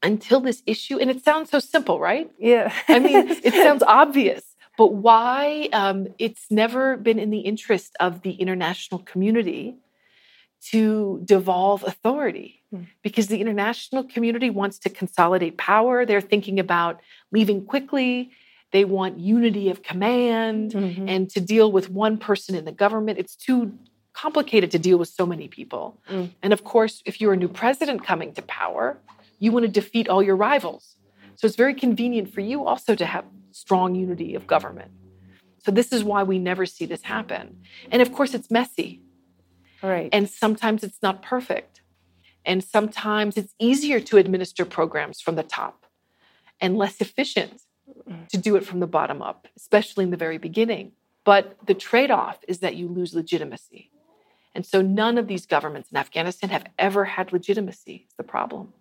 until 0.02 0.40
this 0.40 0.62
issue, 0.66 0.98
and 0.98 1.10
it 1.10 1.22
sounds 1.22 1.50
so 1.50 1.58
simple, 1.58 2.00
right? 2.00 2.30
Yeah. 2.38 2.72
I 2.88 2.98
mean, 2.98 3.28
it 3.44 3.52
sounds 3.52 3.82
obvious, 3.82 4.44
but 4.78 4.94
why 4.94 5.68
um, 5.72 6.08
it's 6.18 6.50
never 6.50 6.96
been 6.96 7.18
in 7.18 7.30
the 7.30 7.40
interest 7.40 7.96
of 8.00 8.22
the 8.22 8.32
international 8.32 9.00
community 9.00 9.76
to 10.68 11.20
devolve 11.24 11.82
authority 11.84 12.62
mm. 12.74 12.86
because 13.02 13.28
the 13.28 13.40
international 13.40 14.04
community 14.04 14.50
wants 14.50 14.78
to 14.80 14.90
consolidate 14.90 15.56
power. 15.56 16.04
They're 16.04 16.20
thinking 16.20 16.60
about 16.60 17.00
leaving 17.32 17.64
quickly. 17.64 18.30
They 18.72 18.84
want 18.84 19.18
unity 19.18 19.70
of 19.70 19.82
command 19.82 20.72
mm-hmm. 20.72 21.08
and 21.08 21.30
to 21.30 21.40
deal 21.40 21.72
with 21.72 21.90
one 21.90 22.18
person 22.18 22.54
in 22.54 22.64
the 22.64 22.72
government. 22.72 23.18
It's 23.18 23.34
too 23.34 23.76
complicated 24.12 24.70
to 24.72 24.78
deal 24.78 24.98
with 24.98 25.08
so 25.08 25.24
many 25.26 25.48
people. 25.48 25.98
Mm. 26.08 26.30
And 26.42 26.52
of 26.52 26.62
course, 26.62 27.02
if 27.06 27.20
you're 27.20 27.32
a 27.32 27.36
new 27.36 27.48
president 27.48 28.04
coming 28.04 28.32
to 28.34 28.42
power, 28.42 28.98
you 29.38 29.50
want 29.52 29.64
to 29.64 29.70
defeat 29.70 30.08
all 30.08 30.22
your 30.22 30.36
rivals. 30.36 30.96
So 31.36 31.46
it's 31.46 31.56
very 31.56 31.74
convenient 31.74 32.32
for 32.32 32.42
you 32.42 32.66
also 32.66 32.94
to 32.94 33.06
have 33.06 33.24
strong 33.52 33.94
unity 33.94 34.34
of 34.34 34.46
government. 34.46 34.90
So 35.64 35.70
this 35.70 35.92
is 35.92 36.04
why 36.04 36.22
we 36.22 36.38
never 36.38 36.66
see 36.66 36.86
this 36.86 37.02
happen. 37.02 37.62
And 37.90 38.02
of 38.02 38.12
course, 38.12 38.34
it's 38.34 38.50
messy 38.50 39.00
Right. 39.82 40.08
And 40.12 40.28
sometimes 40.28 40.84
it's 40.84 41.02
not 41.02 41.22
perfect. 41.22 41.80
And 42.44 42.64
sometimes 42.64 43.36
it's 43.36 43.54
easier 43.58 44.00
to 44.00 44.16
administer 44.16 44.64
programs 44.64 45.20
from 45.20 45.36
the 45.36 45.42
top 45.42 45.86
and 46.60 46.76
less 46.76 47.00
efficient 47.00 47.62
mm. 48.08 48.28
to 48.28 48.38
do 48.38 48.56
it 48.56 48.64
from 48.64 48.80
the 48.80 48.86
bottom 48.86 49.22
up, 49.22 49.48
especially 49.56 50.04
in 50.04 50.10
the 50.10 50.16
very 50.16 50.38
beginning. 50.38 50.92
But 51.24 51.56
the 51.66 51.74
trade 51.74 52.10
off 52.10 52.38
is 52.48 52.60
that 52.60 52.76
you 52.76 52.88
lose 52.88 53.14
legitimacy. 53.14 53.90
And 54.54 54.66
so 54.66 54.82
none 54.82 55.18
of 55.18 55.28
these 55.28 55.46
governments 55.46 55.90
in 55.90 55.96
Afghanistan 55.96 56.50
have 56.50 56.64
ever 56.78 57.04
had 57.04 57.32
legitimacy, 57.32 58.06
is 58.08 58.14
the 58.16 58.24
problem. 58.24 58.72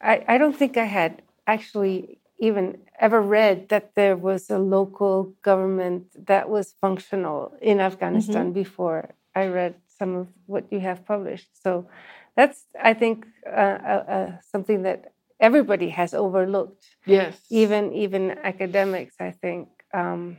I, 0.00 0.24
I 0.28 0.38
don't 0.38 0.56
think 0.56 0.76
I 0.76 0.84
had 0.84 1.22
actually 1.46 2.18
even 2.38 2.78
ever 2.98 3.20
read 3.20 3.68
that 3.68 3.94
there 3.94 4.16
was 4.16 4.50
a 4.50 4.58
local 4.58 5.34
government 5.42 6.04
that 6.26 6.48
was 6.48 6.74
functional 6.80 7.52
in 7.60 7.80
Afghanistan 7.80 8.46
mm-hmm. 8.46 8.62
before 8.62 9.10
I 9.34 9.46
read 9.46 9.74
some 9.98 10.14
of 10.14 10.28
what 10.46 10.64
you 10.70 10.80
have 10.80 11.04
published. 11.04 11.50
So 11.62 11.88
that's, 12.36 12.66
I 12.80 12.94
think, 12.94 13.26
uh, 13.46 13.50
uh, 13.50 14.04
uh, 14.08 14.32
something 14.52 14.82
that 14.82 15.12
everybody 15.40 15.90
has 15.90 16.14
overlooked. 16.14 16.86
Yes. 17.06 17.40
Even 17.50 17.92
even 17.92 18.30
academics, 18.42 19.16
I 19.20 19.32
think. 19.32 19.68
Um, 19.92 20.38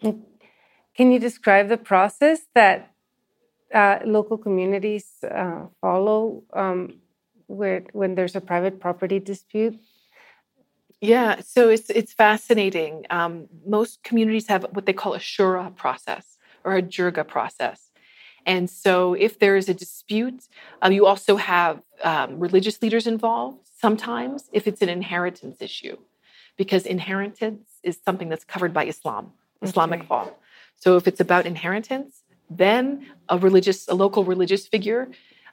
can 0.00 1.12
you 1.12 1.18
describe 1.18 1.68
the 1.68 1.78
process 1.78 2.40
that 2.54 2.92
uh, 3.72 4.00
local 4.04 4.36
communities 4.36 5.06
uh, 5.24 5.66
follow 5.80 6.42
um, 6.52 7.00
where 7.46 7.84
when 7.92 8.14
there's 8.14 8.36
a 8.36 8.40
private 8.40 8.80
property 8.80 9.18
dispute? 9.18 9.78
Yeah, 11.02 11.40
so 11.40 11.68
it's 11.68 11.90
it's 11.90 12.12
fascinating. 12.12 13.06
Um, 13.10 13.48
most 13.66 14.04
communities 14.04 14.46
have 14.46 14.64
what 14.70 14.86
they 14.86 14.92
call 14.92 15.14
a 15.14 15.18
shura 15.18 15.74
process, 15.74 16.38
or 16.62 16.76
a 16.76 16.82
jirga 16.82 17.26
process. 17.26 17.90
And 18.46 18.70
so, 18.70 19.14
if 19.14 19.40
there 19.40 19.56
is 19.56 19.68
a 19.68 19.74
dispute, 19.74 20.46
um, 20.80 20.92
you 20.92 21.04
also 21.06 21.36
have 21.36 21.82
um, 22.04 22.38
religious 22.38 22.80
leaders 22.82 23.08
involved 23.08 23.58
sometimes 23.80 24.48
if 24.52 24.68
it's 24.68 24.80
an 24.80 24.88
inheritance 24.88 25.60
issue, 25.60 25.96
because 26.56 26.86
inheritance 26.86 27.80
is 27.82 27.98
something 28.04 28.28
that's 28.28 28.44
covered 28.44 28.72
by 28.72 28.84
Islam, 28.84 29.32
Islamic 29.60 30.00
okay. 30.02 30.08
law. 30.08 30.30
So, 30.76 30.96
if 30.96 31.08
it's 31.08 31.20
about 31.20 31.46
inheritance, 31.46 32.22
then 32.48 33.06
a 33.28 33.38
religious, 33.38 33.88
a 33.88 33.94
local 33.94 34.22
religious 34.24 34.68
figure 34.68 35.08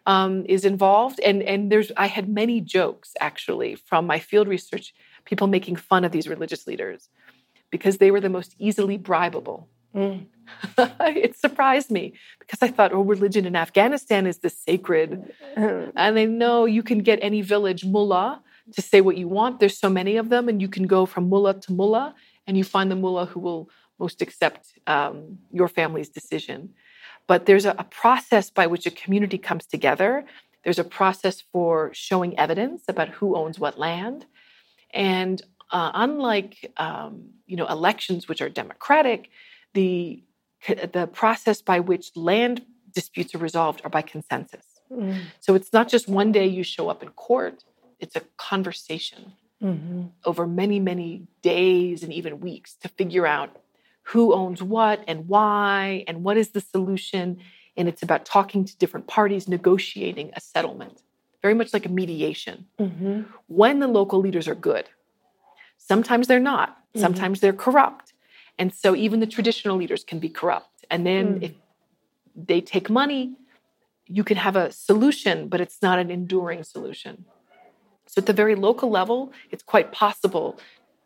um, 0.06 0.46
is 0.48 0.66
involved. 0.66 1.20
And, 1.20 1.42
and 1.44 1.72
there's, 1.72 1.92
I 1.98 2.08
had 2.08 2.30
many 2.30 2.62
jokes 2.62 3.14
actually 3.20 3.76
from 3.76 4.06
my 4.08 4.20
field 4.20 4.48
research, 4.48 4.94
people 5.30 5.48
making 5.48 5.76
fun 5.76 6.04
of 6.04 6.12
these 6.12 6.28
religious 6.28 6.68
leaders 6.68 7.10
because 7.70 7.98
they 7.98 8.12
were 8.12 8.22
the 8.22 8.30
most 8.30 8.56
easily 8.58 8.98
bribable 8.98 9.68
Mm. 9.96 10.26
it 10.78 11.38
surprised 11.38 11.92
me 11.92 12.14
because 12.40 12.60
I 12.62 12.68
thought, 12.70 12.94
oh, 12.94 13.02
religion 13.02 13.46
in 13.46 13.56
Afghanistan 13.56 14.28
is 14.28 14.40
the 14.40 14.50
sacred. 14.50 15.34
Mm. 15.58 15.92
And 15.96 16.18
they 16.18 16.26
know 16.26 16.66
you 16.66 16.84
can 16.84 17.00
get 17.00 17.20
any 17.22 17.42
village 17.42 17.86
mullah 17.86 18.42
to 18.74 18.82
say 18.82 19.02
what 19.02 19.18
you 19.18 19.28
want. 19.28 19.60
There's 19.60 19.78
so 19.78 19.90
many 19.90 20.18
of 20.18 20.30
them, 20.30 20.48
and 20.48 20.62
you 20.62 20.68
can 20.68 20.86
go 20.86 21.06
from 21.06 21.30
mullah 21.30 21.60
to 21.62 21.74
mullah, 21.74 22.14
and 22.46 22.58
you 22.58 22.64
find 22.64 22.92
the 22.92 22.96
mullah 22.96 23.26
who 23.26 23.40
will 23.40 23.70
most 23.98 24.22
accept 24.22 24.74
um, 24.88 25.40
your 25.52 25.68
family's 25.68 26.10
decision. 26.10 26.74
But 27.28 27.46
there's 27.46 27.66
a, 27.66 27.76
a 27.78 27.84
process 27.84 28.50
by 28.50 28.68
which 28.68 28.86
a 28.86 28.92
community 28.92 29.38
comes 29.38 29.66
together. 29.66 30.26
There's 30.64 30.80
a 30.80 30.84
process 30.84 31.42
for 31.42 31.92
showing 31.94 32.38
evidence 32.38 32.84
about 32.88 33.10
who 33.10 33.36
owns 33.36 33.60
what 33.60 33.80
land. 33.80 34.26
And 34.92 35.42
uh, 35.72 35.92
unlike 35.94 36.72
um, 36.78 37.30
you 37.46 37.56
know 37.56 37.68
elections, 37.68 38.28
which 38.28 38.42
are 38.42 38.50
democratic, 38.50 39.30
the 39.74 40.24
the 40.68 41.08
process 41.12 41.62
by 41.62 41.80
which 41.80 42.12
land 42.16 42.66
disputes 42.94 43.34
are 43.36 43.40
resolved 43.40 43.82
are 43.84 43.90
by 43.90 44.02
consensus. 44.02 44.66
Mm. 44.92 45.22
So 45.40 45.56
it's 45.56 45.72
not 45.72 45.88
just 45.88 46.08
one 46.08 46.32
day 46.32 46.48
you 46.48 46.64
show 46.64 46.90
up 46.90 47.04
in 47.04 47.10
court, 47.10 47.64
it's 48.00 48.16
a 48.16 48.22
conversation 48.38 49.34
mm-hmm. 49.62 50.06
over 50.26 50.48
many, 50.48 50.80
many 50.80 51.28
days 51.42 52.04
and 52.04 52.14
even 52.14 52.40
weeks 52.40 52.76
to 52.78 52.90
figure 52.90 53.28
out 53.28 53.56
who 54.04 54.34
owns 54.34 54.64
what 54.64 55.04
and 55.08 55.28
why 55.28 56.04
and 56.08 56.24
what 56.24 56.38
is 56.38 56.50
the 56.50 56.62
solution. 56.62 57.38
And 57.78 57.88
it's 57.88 58.02
about 58.02 58.26
talking 58.26 58.66
to 58.66 58.78
different 58.78 59.08
parties, 59.08 59.48
negotiating 59.48 60.32
a 60.36 60.42
settlement, 60.42 61.02
very 61.42 61.54
much 61.54 61.74
like 61.74 61.86
a 61.86 61.90
mediation. 61.90 62.66
Mm-hmm. 62.80 63.22
When 63.48 63.80
the 63.80 63.88
local 63.88 64.20
leaders 64.20 64.48
are 64.48 64.56
good, 64.56 64.90
sometimes 65.78 66.28
they're 66.28 66.40
not, 66.40 66.70
mm-hmm. 66.70 67.02
sometimes 67.02 67.40
they're 67.40 67.54
corrupt. 67.54 68.14
And 68.58 68.74
so 68.74 68.96
even 68.96 69.20
the 69.20 69.28
traditional 69.28 69.78
leaders 69.78 70.04
can 70.04 70.20
be 70.20 70.30
corrupt. 70.30 70.86
And 70.92 71.06
then 71.06 71.40
mm. 71.40 71.44
if 71.44 71.52
they 72.36 72.60
take 72.60 72.90
money, 72.90 73.36
you 74.06 74.24
can 74.24 74.38
have 74.38 74.56
a 74.56 74.72
solution, 74.72 75.48
but 75.48 75.62
it's 75.62 75.82
not 75.82 75.98
an 75.98 76.12
enduring 76.12 76.64
solution. 76.64 77.26
So 78.08 78.20
at 78.20 78.26
the 78.26 78.34
very 78.34 78.56
local 78.56 78.90
level, 78.90 79.32
it's 79.52 79.64
quite 79.64 79.92
possible 79.92 80.60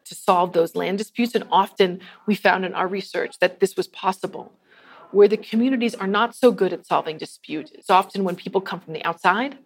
to 0.05 0.15
solve 0.15 0.53
those 0.53 0.75
land 0.75 0.97
disputes. 0.97 1.35
And 1.35 1.45
often 1.51 1.99
we 2.25 2.33
found 2.33 2.65
in 2.65 2.73
our 2.73 2.87
research 2.87 3.39
that 3.39 3.59
this 3.59 3.75
was 3.75 3.87
possible. 3.87 4.53
Where 5.11 5.27
the 5.27 5.37
communities 5.37 5.93
are 5.93 6.07
not 6.07 6.33
so 6.33 6.51
good 6.51 6.73
at 6.73 6.87
solving 6.87 7.19
disputes, 7.19 7.71
it's 7.75 7.89
often 7.89 8.23
when 8.23 8.35
people 8.35 8.61
come 8.61 8.79
from 8.79 8.93
the 8.93 9.05
outside 9.05 9.59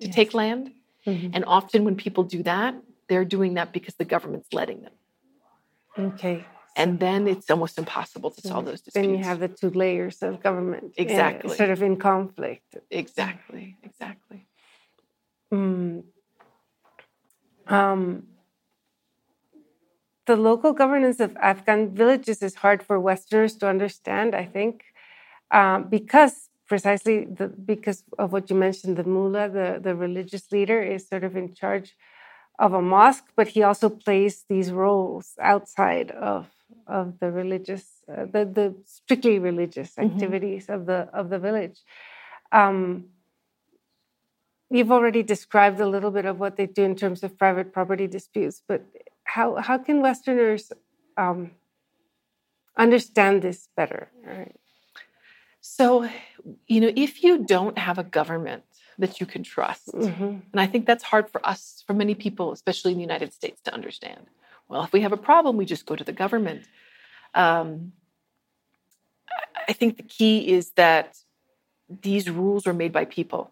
to 0.00 0.06
yes. 0.06 0.14
take 0.14 0.34
land. 0.34 0.72
Mm-hmm. 1.06 1.30
And 1.34 1.44
often 1.46 1.84
when 1.84 1.96
people 1.96 2.24
do 2.24 2.42
that, 2.42 2.74
they're 3.08 3.24
doing 3.24 3.54
that 3.54 3.72
because 3.72 3.94
the 3.94 4.04
government's 4.04 4.52
letting 4.52 4.82
them. 4.82 4.92
Okay 5.98 6.44
and 6.76 7.00
then 7.00 7.26
it's 7.26 7.50
almost 7.50 7.78
impossible 7.78 8.30
to 8.30 8.40
solve 8.40 8.64
those 8.64 8.80
disputes. 8.80 9.06
Then 9.06 9.16
you 9.16 9.24
have 9.24 9.40
the 9.40 9.48
two 9.48 9.70
layers 9.70 10.22
of 10.22 10.42
government, 10.42 10.84
uh, 10.84 11.02
exactly, 11.02 11.50
uh, 11.50 11.54
sort 11.54 11.70
of 11.70 11.82
in 11.82 11.96
conflict. 11.96 12.76
Exactly, 12.90 13.76
exactly. 13.82 14.46
Mm. 15.52 16.04
Um, 17.66 18.26
the 20.26 20.36
local 20.36 20.72
governance 20.72 21.18
of 21.20 21.36
Afghan 21.36 21.94
villages 21.94 22.42
is 22.42 22.56
hard 22.56 22.82
for 22.82 23.00
Westerners 23.00 23.56
to 23.56 23.68
understand. 23.68 24.34
I 24.34 24.44
think 24.44 24.84
um, 25.50 25.88
because 25.88 26.49
precisely 26.70 27.24
the, 27.24 27.48
because 27.48 28.04
of 28.16 28.32
what 28.32 28.48
you 28.48 28.54
mentioned, 28.54 28.96
the 28.96 29.08
mullah, 29.14 29.48
the 29.58 29.68
the 29.86 29.94
religious 30.06 30.44
leader, 30.52 30.80
is 30.94 31.08
sort 31.12 31.24
of 31.24 31.36
in 31.36 31.52
charge 31.52 31.88
of 32.60 32.72
a 32.72 32.80
mosque, 32.80 33.28
but 33.34 33.48
he 33.48 33.60
also 33.64 33.88
plays 33.90 34.44
these 34.48 34.70
roles 34.70 35.34
outside 35.52 36.12
of 36.12 36.46
of 36.86 37.18
the 37.18 37.30
religious, 37.42 37.84
uh, 38.08 38.24
the 38.34 38.42
the 38.58 38.66
strictly 38.84 39.36
religious 39.50 39.90
mm-hmm. 39.90 40.08
activities 40.08 40.64
mm-hmm. 40.64 40.80
of 40.80 40.86
the 40.86 41.00
of 41.20 41.28
the 41.28 41.40
village. 41.40 41.78
Um, 42.52 42.78
you've 44.70 44.92
already 44.92 45.24
described 45.34 45.80
a 45.80 45.88
little 45.94 46.12
bit 46.12 46.24
of 46.24 46.38
what 46.38 46.56
they 46.56 46.66
do 46.66 46.84
in 46.84 46.94
terms 46.94 47.24
of 47.24 47.36
private 47.36 47.72
property 47.72 48.06
disputes, 48.06 48.62
but 48.70 48.86
how 49.24 49.56
how 49.56 49.76
can 49.86 50.00
Westerners 50.08 50.72
um, 51.16 51.50
understand 52.76 53.42
this 53.42 53.68
better? 53.76 54.02
Right? 54.24 54.59
So, 55.60 56.08
you 56.66 56.80
know, 56.80 56.92
if 56.96 57.22
you 57.22 57.44
don't 57.44 57.78
have 57.78 57.98
a 57.98 58.04
government 58.04 58.64
that 58.98 59.20
you 59.20 59.26
can 59.26 59.42
trust, 59.42 59.88
mm-hmm. 59.88 60.24
and 60.52 60.60
I 60.60 60.66
think 60.66 60.86
that's 60.86 61.04
hard 61.04 61.30
for 61.30 61.46
us, 61.46 61.84
for 61.86 61.94
many 61.94 62.14
people, 62.14 62.52
especially 62.52 62.92
in 62.92 62.98
the 62.98 63.02
United 63.02 63.32
States, 63.32 63.60
to 63.62 63.74
understand. 63.74 64.26
Well, 64.68 64.84
if 64.84 64.92
we 64.92 65.00
have 65.02 65.12
a 65.12 65.16
problem, 65.16 65.56
we 65.56 65.64
just 65.64 65.86
go 65.86 65.96
to 65.96 66.04
the 66.04 66.12
government. 66.12 66.62
Um, 67.34 67.92
I 69.68 69.72
think 69.72 69.96
the 69.96 70.02
key 70.02 70.52
is 70.52 70.70
that 70.72 71.16
these 71.88 72.30
rules 72.30 72.66
are 72.66 72.72
made 72.72 72.92
by 72.92 73.04
people. 73.04 73.50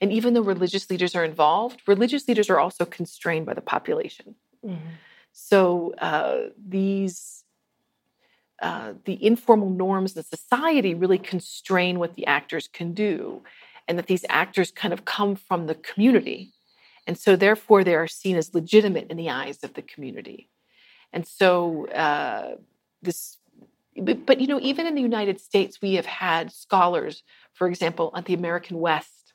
And 0.00 0.12
even 0.12 0.34
though 0.34 0.42
religious 0.42 0.90
leaders 0.90 1.14
are 1.14 1.24
involved, 1.24 1.82
religious 1.86 2.26
leaders 2.28 2.50
are 2.50 2.58
also 2.58 2.84
constrained 2.84 3.46
by 3.46 3.54
the 3.54 3.60
population. 3.60 4.34
Mm-hmm. 4.64 4.88
So 5.32 5.94
uh, 5.98 6.50
these 6.66 7.44
uh, 8.60 8.94
the 9.04 9.24
informal 9.24 9.70
norms 9.70 10.16
in 10.16 10.22
society 10.22 10.94
really 10.94 11.18
constrain 11.18 11.98
what 11.98 12.14
the 12.14 12.26
actors 12.26 12.68
can 12.72 12.94
do, 12.94 13.42
and 13.86 13.98
that 13.98 14.06
these 14.06 14.24
actors 14.28 14.70
kind 14.70 14.94
of 14.94 15.04
come 15.04 15.36
from 15.36 15.66
the 15.66 15.74
community, 15.74 16.52
and 17.06 17.18
so 17.18 17.36
therefore 17.36 17.84
they 17.84 17.94
are 17.94 18.06
seen 18.06 18.36
as 18.36 18.54
legitimate 18.54 19.10
in 19.10 19.16
the 19.16 19.30
eyes 19.30 19.62
of 19.62 19.74
the 19.74 19.82
community. 19.82 20.48
And 21.12 21.26
so 21.26 21.86
uh, 21.88 22.56
this, 23.02 23.38
but, 23.96 24.26
but 24.26 24.40
you 24.40 24.46
know, 24.46 24.60
even 24.60 24.86
in 24.86 24.94
the 24.94 25.02
United 25.02 25.40
States, 25.40 25.80
we 25.80 25.94
have 25.94 26.06
had 26.06 26.52
scholars, 26.52 27.22
for 27.54 27.68
example, 27.68 28.10
on 28.12 28.24
the 28.24 28.34
American 28.34 28.78
West 28.78 29.26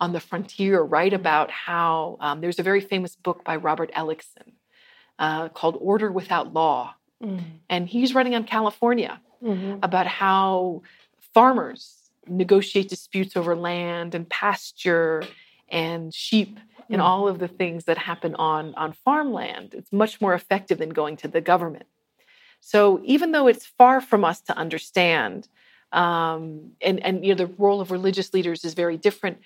on 0.00 0.12
the 0.12 0.20
frontier 0.20 0.82
write 0.82 1.12
about 1.12 1.50
how 1.50 2.16
um, 2.20 2.40
there's 2.40 2.58
a 2.58 2.62
very 2.62 2.80
famous 2.80 3.16
book 3.16 3.44
by 3.44 3.56
Robert 3.56 3.90
Ellickson 3.92 4.52
uh, 5.18 5.48
called 5.48 5.76
Order 5.80 6.12
Without 6.12 6.52
Law. 6.52 6.94
Mm-hmm. 7.22 7.44
And 7.68 7.88
he's 7.88 8.14
writing 8.14 8.34
on 8.34 8.44
California 8.44 9.20
mm-hmm. 9.42 9.78
about 9.82 10.06
how 10.06 10.82
farmers 11.34 12.10
negotiate 12.26 12.88
disputes 12.88 13.36
over 13.36 13.54
land 13.56 14.14
and 14.14 14.28
pasture 14.28 15.22
and 15.68 16.12
sheep 16.12 16.56
mm-hmm. 16.56 16.92
and 16.92 17.02
all 17.02 17.28
of 17.28 17.38
the 17.38 17.48
things 17.48 17.84
that 17.84 17.98
happen 17.98 18.34
on, 18.34 18.74
on 18.74 18.92
farmland. 18.92 19.74
It's 19.74 19.92
much 19.92 20.20
more 20.20 20.34
effective 20.34 20.78
than 20.78 20.90
going 20.90 21.16
to 21.18 21.28
the 21.28 21.40
government. 21.40 21.86
So 22.60 23.00
even 23.04 23.32
though 23.32 23.46
it's 23.46 23.66
far 23.66 24.00
from 24.00 24.24
us 24.24 24.40
to 24.42 24.56
understand, 24.56 25.48
um, 25.92 26.72
and, 26.80 26.98
and 27.04 27.24
you 27.24 27.34
know 27.34 27.46
the 27.46 27.52
role 27.58 27.80
of 27.80 27.90
religious 27.90 28.34
leaders 28.34 28.64
is 28.64 28.74
very 28.74 28.96
different, 28.96 29.38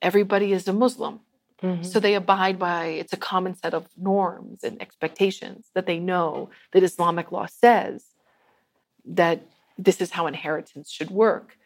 everybody 0.00 0.52
is 0.52 0.66
a 0.66 0.72
Muslim. 0.72 1.20
Mm-hmm. 1.62 1.82
So 1.82 2.00
they 2.00 2.14
abide 2.14 2.58
by 2.58 2.86
it's 2.86 3.12
a 3.12 3.16
common 3.16 3.54
set 3.54 3.72
of 3.72 3.88
norms 3.96 4.62
and 4.62 4.80
expectations 4.80 5.70
that 5.74 5.86
they 5.86 5.98
know 5.98 6.50
that 6.72 6.82
Islamic 6.82 7.32
law 7.32 7.46
says 7.46 8.04
that 9.06 9.42
this 9.78 10.00
is 10.00 10.10
how 10.10 10.26
inheritance 10.26 10.90
should 10.90 11.10
work. 11.10 11.56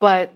But 0.00 0.34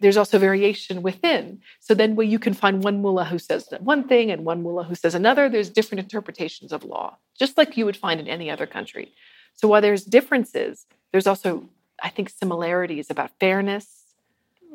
there's 0.00 0.16
also 0.16 0.38
variation 0.38 1.02
within. 1.02 1.60
So 1.80 1.94
then 1.94 2.16
where 2.16 2.26
you 2.26 2.38
can 2.38 2.54
find 2.54 2.82
one 2.82 3.00
mullah 3.00 3.24
who 3.24 3.38
says 3.38 3.68
one 3.80 4.06
thing 4.08 4.30
and 4.30 4.44
one 4.44 4.62
mullah 4.62 4.84
who 4.84 4.96
says 4.96 5.14
another, 5.14 5.48
there's 5.48 5.70
different 5.70 6.00
interpretations 6.00 6.72
of 6.72 6.84
law, 6.84 7.16
just 7.38 7.56
like 7.56 7.76
you 7.76 7.84
would 7.84 7.96
find 7.96 8.20
in 8.20 8.26
any 8.26 8.50
other 8.50 8.66
country. 8.66 9.12
So 9.54 9.68
while 9.68 9.80
there's 9.80 10.04
differences, 10.04 10.86
there's 11.12 11.26
also, 11.26 11.68
I 12.02 12.08
think, 12.08 12.30
similarities 12.30 13.10
about 13.10 13.30
fairness, 13.38 14.01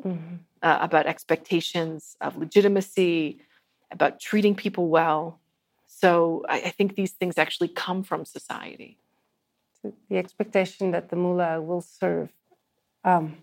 mm-hmm. 0.04 0.36
uh, 0.62 0.78
about 0.80 1.06
expectations 1.06 2.16
of 2.20 2.36
legitimacy, 2.36 3.40
about 3.90 4.20
treating 4.20 4.54
people 4.54 4.88
well. 4.88 5.40
So 5.86 6.44
I, 6.48 6.60
I, 6.60 6.70
think 6.70 6.94
these 6.94 7.12
things 7.12 7.38
actually 7.38 7.68
come 7.68 8.02
from 8.02 8.24
society. 8.24 8.98
The 9.82 10.18
expectation 10.18 10.90
that 10.90 11.08
the 11.08 11.16
mullah 11.16 11.62
will 11.62 11.80
serve, 11.80 12.30
um, 13.04 13.36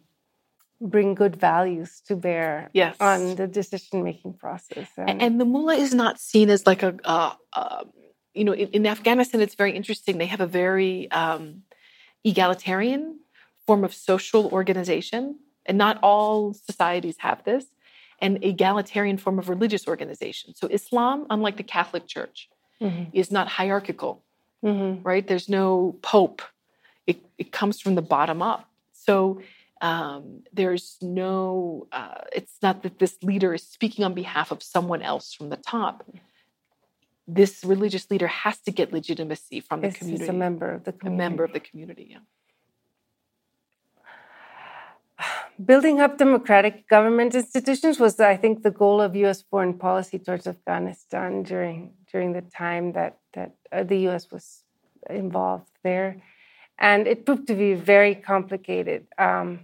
bring 0.79 1.15
good 1.15 1.35
values 1.35 2.01
to 2.07 2.15
bear 2.15 2.69
yes. 2.73 2.95
on 2.99 3.35
the 3.35 3.47
decision 3.47 4.03
making 4.03 4.33
process. 4.33 4.87
And, 4.97 5.21
and, 5.21 5.41
the 5.41 5.45
mullah 5.45 5.75
is 5.75 5.93
not 5.93 6.19
seen 6.19 6.49
as 6.49 6.67
like 6.67 6.83
a, 6.83 6.95
uh, 7.03 7.33
uh, 7.53 7.85
you 8.33 8.43
know, 8.43 8.53
in, 8.53 8.67
in, 8.69 8.85
Afghanistan, 8.85 9.41
it's 9.41 9.55
very 9.55 9.71
interesting. 9.71 10.17
They 10.17 10.25
have 10.25 10.41
a 10.41 10.47
very 10.47 11.09
um, 11.11 11.63
egalitarian 12.23 13.19
form 13.65 13.83
of 13.83 13.93
social 13.93 14.47
organization 14.47 15.39
and 15.65 15.77
not 15.77 15.99
all 16.01 16.53
societies 16.53 17.15
have 17.19 17.43
this, 17.43 17.65
an 18.19 18.39
egalitarian 18.41 19.17
form 19.17 19.39
of 19.39 19.49
religious 19.49 19.87
organization. 19.87 20.55
So 20.55 20.67
Islam, 20.67 21.25
unlike 21.29 21.57
the 21.57 21.63
Catholic 21.63 22.07
Church, 22.07 22.49
mm-hmm. 22.81 23.05
is 23.13 23.31
not 23.31 23.47
hierarchical, 23.47 24.23
mm-hmm. 24.63 25.01
right? 25.03 25.27
There's 25.27 25.49
no 25.49 25.97
pope. 26.01 26.41
It, 27.07 27.17
it 27.37 27.51
comes 27.51 27.81
from 27.81 27.95
the 27.95 28.01
bottom 28.01 28.41
up. 28.41 28.69
So 28.93 29.41
um, 29.81 30.43
there's 30.53 30.97
no, 31.01 31.87
uh, 31.91 32.21
it's 32.33 32.57
not 32.61 32.83
that 32.83 32.99
this 32.99 33.17
leader 33.21 33.53
is 33.53 33.63
speaking 33.63 34.05
on 34.05 34.13
behalf 34.13 34.51
of 34.51 34.63
someone 34.63 35.01
else 35.01 35.33
from 35.33 35.49
the 35.49 35.57
top. 35.57 36.05
This 37.27 37.63
religious 37.63 38.09
leader 38.09 38.27
has 38.27 38.59
to 38.61 38.71
get 38.71 38.93
legitimacy 38.93 39.59
from 39.59 39.81
the 39.81 39.91
community. 39.91 40.23
Is 40.23 40.29
a 40.29 40.33
member 40.33 40.71
of 40.71 40.83
the 40.85 40.93
community. 40.93 41.15
A 41.15 41.29
member 41.29 41.43
of 41.43 41.53
the 41.53 41.59
community, 41.59 42.07
yeah. 42.11 42.19
Building 45.63 46.01
up 46.01 46.17
democratic 46.17 46.87
government 46.87 47.35
institutions 47.35 47.99
was, 47.99 48.19
I 48.19 48.35
think, 48.35 48.63
the 48.63 48.71
goal 48.71 49.01
of 49.01 49.15
U.S. 49.15 49.41
foreign 49.41 49.77
policy 49.77 50.19
towards 50.19 50.47
Afghanistan 50.47 51.43
during 51.43 51.93
during 52.11 52.33
the 52.33 52.41
time 52.41 52.93
that 52.93 53.17
that 53.33 53.55
uh, 53.71 53.83
the 53.83 53.97
U.S. 54.09 54.31
was 54.31 54.63
involved 55.09 55.69
there, 55.83 56.21
and 56.77 57.07
it 57.07 57.25
proved 57.25 57.47
to 57.47 57.55
be 57.55 57.73
very 57.73 58.15
complicated. 58.15 59.07
Um, 59.17 59.61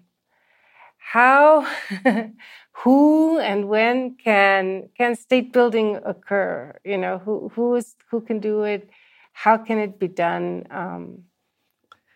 how, 0.97 1.67
who, 2.71 3.39
and 3.39 3.67
when 3.67 4.15
can 4.15 4.89
can 4.97 5.15
state 5.15 5.51
building 5.51 5.99
occur? 6.05 6.79
You 6.85 6.97
know, 6.97 7.17
who 7.17 7.49
who 7.55 7.75
is 7.75 7.95
who 8.09 8.21
can 8.21 8.39
do 8.39 8.63
it? 8.63 8.89
How 9.33 9.57
can 9.57 9.77
it 9.77 9.99
be 9.99 10.07
done? 10.07 10.67
Um, 10.71 11.23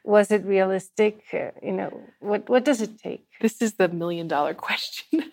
was 0.06 0.32
it 0.32 0.46
realistic? 0.46 1.24
Uh, 1.34 1.52
you 1.62 1.72
know, 1.72 2.02
what 2.20 2.48
what 2.48 2.64
does 2.64 2.82
it 2.82 3.00
take? 3.00 3.26
This 3.42 3.62
is 3.62 3.74
the 3.74 3.88
million 3.90 4.28
dollar 4.28 4.54
question. 4.68 5.24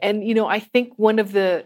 and 0.00 0.26
you 0.26 0.34
know, 0.34 0.46
I 0.46 0.58
think 0.58 0.92
one 0.96 1.18
of 1.18 1.32
the 1.32 1.64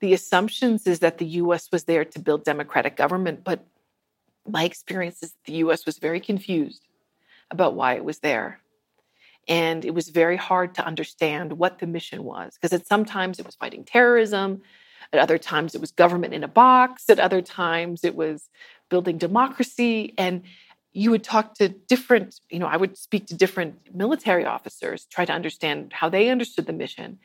the 0.00 0.14
assumptions 0.14 0.86
is 0.86 1.00
that 1.00 1.18
the 1.18 1.26
US 1.42 1.72
was 1.72 1.84
there 1.84 2.04
to 2.04 2.18
build 2.20 2.44
democratic 2.44 2.96
government, 2.96 3.42
but 3.42 3.64
my 4.46 4.64
experience 4.64 5.22
is 5.22 5.32
that 5.32 5.44
the 5.44 5.54
US 5.64 5.86
was 5.86 5.98
very 5.98 6.20
confused 6.20 6.86
about 7.50 7.74
why 7.74 7.94
it 7.94 8.04
was 8.04 8.20
there. 8.20 8.60
And 9.48 9.84
it 9.84 9.94
was 9.94 10.10
very 10.10 10.36
hard 10.36 10.74
to 10.74 10.84
understand 10.84 11.54
what 11.54 11.78
the 11.78 11.86
mission 11.86 12.22
was 12.22 12.54
because 12.54 12.78
at 12.78 12.86
sometimes 12.86 13.38
it 13.38 13.46
was 13.46 13.54
fighting 13.54 13.82
terrorism, 13.84 14.60
at 15.12 15.20
other 15.20 15.38
times 15.38 15.74
it 15.74 15.80
was 15.80 15.90
government 15.90 16.34
in 16.34 16.44
a 16.44 16.48
box, 16.48 17.08
at 17.08 17.18
other 17.18 17.40
times 17.40 18.04
it 18.04 18.14
was 18.14 18.50
building 18.90 19.18
democracy 19.18 20.14
and 20.18 20.42
you 20.92 21.10
would 21.10 21.24
talk 21.24 21.54
to 21.54 21.68
different, 21.68 22.40
you 22.50 22.58
know, 22.58 22.66
I 22.66 22.76
would 22.76 22.96
speak 22.96 23.26
to 23.26 23.34
different 23.34 23.94
military 23.94 24.44
officers, 24.44 25.06
try 25.06 25.24
to 25.24 25.32
understand 25.32 25.92
how 25.92 26.08
they 26.08 26.28
understood 26.28 26.66
the 26.66 26.72
mission. 26.72 27.18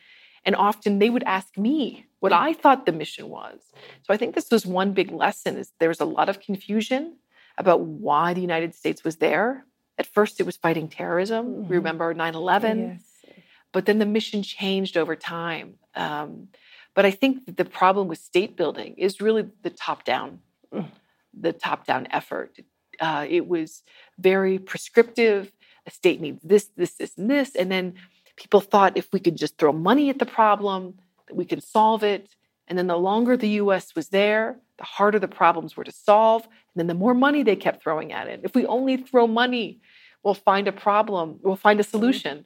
And 0.46 0.56
often 0.56 1.00
they 1.00 1.10
would 1.10 1.24
ask 1.24 1.58
me 1.58 2.06
what 2.20 2.34
I 2.34 2.54
thought 2.54 2.86
the 2.86 2.92
mission 2.92 3.30
was. 3.30 3.62
So 4.04 4.14
I 4.14 4.18
think 4.18 4.36
this 4.36 4.52
was 4.52 4.66
one 4.66 4.92
big 4.92 5.12
lesson 5.12 5.58
is 5.58 5.72
there 5.80 5.90
was 5.90 6.02
a 6.02 6.06
lot 6.06 6.28
of 6.28 6.42
confusion 6.42 7.18
about 7.58 7.82
why 7.82 8.34
the 8.34 8.42
United 8.42 8.76
States 8.76 9.04
was 9.04 9.18
there. 9.18 9.66
At 9.98 10.06
first 10.06 10.40
it 10.40 10.46
was 10.46 10.58
fighting 10.58 10.90
terrorism. 10.90 11.46
Mm-hmm. 11.46 11.70
We 11.70 11.78
remember 11.78 12.14
9-11. 12.14 12.78
Yes. 12.78 13.34
But 13.72 13.86
then 13.86 14.00
the 14.00 14.06
mission 14.06 14.44
changed 14.44 14.98
over 14.98 15.16
time. 15.16 15.76
Um, 15.96 16.50
but 16.94 17.06
I 17.06 17.12
think 17.12 17.56
the 17.58 17.66
problem 17.66 18.08
with 18.08 18.20
state 18.20 18.56
building 18.56 18.96
is 18.98 19.22
really 19.22 19.46
the 19.64 19.70
top 19.70 20.04
down, 20.04 20.40
mm. 20.72 20.88
the 21.34 21.54
top 21.54 21.88
down 21.88 22.08
effort 22.12 22.60
uh, 23.04 23.26
it 23.30 23.48
was 23.48 23.84
very 24.18 24.58
prescriptive. 24.58 25.52
A 25.86 25.92
state 25.92 26.22
needs 26.22 26.40
this, 26.42 26.70
this, 26.78 26.94
this, 26.94 27.18
and 27.18 27.30
this. 27.30 27.54
And 27.54 27.70
then 27.70 27.96
people 28.38 28.62
thought 28.62 28.96
if 28.96 29.12
we 29.12 29.20
could 29.20 29.36
just 29.36 29.58
throw 29.58 29.74
money 29.74 30.10
at 30.10 30.20
the 30.20 30.26
problem, 30.26 30.94
that 31.28 31.36
we 31.36 31.44
could 31.44 31.62
solve 31.62 32.02
it. 32.04 32.30
And 32.70 32.78
then 32.78 32.88
the 32.88 32.96
longer 32.96 33.36
the 33.36 33.50
US 33.64 33.94
was 33.94 34.08
there, 34.08 34.58
the 34.78 34.86
harder 34.86 35.20
the 35.20 35.28
problems 35.28 35.76
were 35.76 35.84
to 35.84 35.92
solve. 35.92 36.44
And 36.44 36.78
then 36.78 36.88
the 36.88 36.94
more 36.94 37.14
money 37.14 37.44
they 37.44 37.58
kept 37.58 37.84
throwing 37.84 38.14
at 38.14 38.28
it. 38.28 38.40
If 38.44 38.56
we 38.56 38.66
only 38.66 38.96
throw 38.96 39.28
money, 39.28 39.82
we'll 40.24 40.34
find 40.34 40.70
a 40.70 40.72
problem, 40.72 41.40
we'll 41.42 41.58
find 41.58 41.82
a 41.82 41.84
solution. 41.84 42.46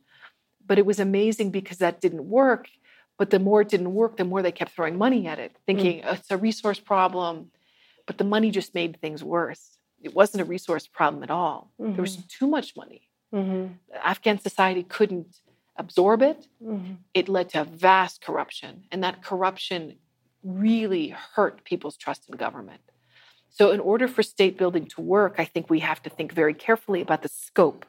But 0.66 0.80
it 0.80 0.88
was 0.88 1.00
amazing 1.00 1.52
because 1.52 1.78
that 1.78 2.02
didn't 2.02 2.28
work. 2.28 2.68
But 3.20 3.30
the 3.30 3.40
more 3.40 3.62
it 3.62 3.70
didn't 3.70 3.94
work, 3.94 4.18
the 4.18 4.26
more 4.26 4.42
they 4.42 4.52
kept 4.52 4.72
throwing 4.72 4.98
money 4.98 5.28
at 5.28 5.38
it, 5.38 5.56
thinking 5.68 6.02
mm. 6.02 6.14
it's 6.14 6.32
a 6.32 6.38
resource 6.38 6.80
problem. 6.80 7.52
But 8.08 8.18
the 8.18 8.24
money 8.24 8.50
just 8.50 8.74
made 8.74 9.00
things 9.00 9.24
worse 9.24 9.77
it 10.08 10.16
wasn't 10.16 10.42
a 10.42 10.46
resource 10.46 10.88
problem 10.88 11.22
at 11.24 11.32
all. 11.32 11.60
Mm-hmm. 11.80 11.94
There 11.94 12.02
was 12.02 12.18
mm-hmm. 12.18 12.38
too 12.38 12.48
much 12.48 12.76
money. 12.76 13.02
Mm-hmm. 13.34 13.74
Afghan 14.12 14.40
society 14.40 14.84
couldn't 14.84 15.32
absorb 15.76 16.22
it, 16.22 16.48
mm-hmm. 16.64 16.94
it 17.14 17.28
led 17.30 17.50
to 17.50 17.64
vast 17.66 18.16
corruption. 18.22 18.74
And 18.92 19.04
that 19.04 19.22
corruption 19.22 19.98
really 20.44 21.10
hurt 21.36 21.64
people's 21.64 21.98
trust 21.98 22.30
in 22.30 22.38
government. 22.38 22.82
So, 23.50 23.72
in 23.72 23.80
order 23.80 24.08
for 24.08 24.24
state 24.24 24.58
building 24.58 24.86
to 24.94 25.02
work, 25.02 25.36
I 25.38 25.46
think 25.46 25.70
we 25.70 25.80
have 25.80 26.02
to 26.04 26.10
think 26.10 26.32
very 26.32 26.54
carefully 26.54 27.02
about 27.02 27.22
the 27.22 27.30
scope 27.30 27.86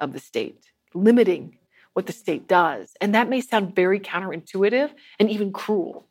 of 0.00 0.12
the 0.12 0.18
state, 0.18 0.62
limiting 0.92 1.58
what 1.92 2.06
the 2.06 2.12
state 2.12 2.48
does. 2.48 2.94
And 3.00 3.14
that 3.14 3.28
may 3.28 3.40
sound 3.40 3.76
very 3.76 4.00
counterintuitive 4.00 4.90
and 5.18 5.30
even 5.30 5.52
cruel, 5.52 6.06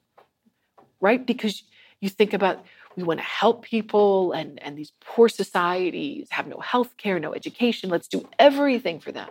right? 1.01 1.25
Because 1.25 1.63
you 2.01 2.09
think 2.09 2.33
about 2.33 2.63
we 2.95 3.03
want 3.03 3.19
to 3.19 3.25
help 3.25 3.63
people 3.63 4.31
and, 4.33 4.61
and 4.61 4.77
these 4.77 4.91
poor 5.01 5.29
societies 5.29 6.27
have 6.31 6.47
no 6.47 6.59
health 6.59 6.95
care, 6.97 7.19
no 7.19 7.33
education. 7.33 7.89
Let's 7.89 8.07
do 8.07 8.27
everything 8.37 8.99
for 8.99 9.11
them. 9.11 9.29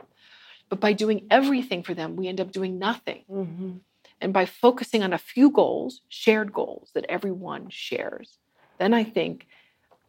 But 0.68 0.80
by 0.80 0.92
doing 0.92 1.26
everything 1.30 1.82
for 1.82 1.94
them, 1.94 2.16
we 2.16 2.28
end 2.28 2.40
up 2.40 2.50
doing 2.50 2.78
nothing. 2.78 3.24
Mm-hmm. 3.30 3.72
And 4.20 4.32
by 4.32 4.46
focusing 4.46 5.02
on 5.02 5.12
a 5.12 5.18
few 5.18 5.50
goals, 5.50 6.00
shared 6.08 6.52
goals 6.52 6.90
that 6.94 7.04
everyone 7.08 7.68
shares, 7.68 8.38
then 8.78 8.94
I 8.94 9.04
think 9.04 9.46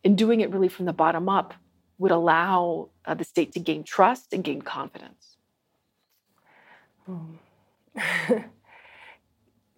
in 0.04 0.16
doing 0.16 0.42
it 0.42 0.52
really 0.52 0.70
from 0.70 0.86
the 0.86 0.94
bottom 0.94 1.28
up 1.30 1.54
would 1.98 2.12
allow 2.12 2.90
uh, 3.06 3.14
the 3.14 3.24
state 3.24 3.54
to 3.54 3.60
gain 3.60 3.84
trust 3.84 4.34
and 4.34 4.44
gain 4.44 4.62
confidence. 4.62 5.38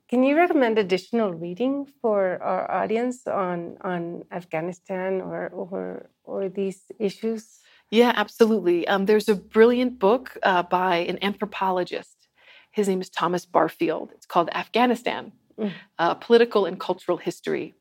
Can 0.10 0.24
you 0.24 0.38
recommend 0.38 0.78
additional 0.78 1.34
reading 1.34 1.88
for 2.02 2.42
our 2.42 2.70
audience 2.70 3.26
on, 3.26 3.78
on 3.82 4.24
Afghanistan 4.32 5.20
or, 5.20 5.48
or, 5.50 6.10
or 6.24 6.48
these 6.48 6.84
issues? 7.00 7.60
Yeah, 7.90 8.14
absolutely. 8.16 8.88
Um, 8.88 9.06
there's 9.06 9.30
a 9.30 9.36
brilliant 9.36 9.98
book 9.98 10.38
uh, 10.44 10.64
by 10.64 10.98
an 10.98 11.18
anthropologist. 11.24 12.28
His 12.72 12.88
name 12.88 13.02
is 13.02 13.10
Thomas 13.10 13.46
Barfield. 13.46 14.12
It's 14.14 14.26
called 14.28 14.50
Afghanistan 14.54 15.32
mm. 15.60 15.72
uh, 15.98 16.14
Political 16.16 16.66
and 16.66 16.80
Cultural 16.80 17.18
History. 17.18 17.74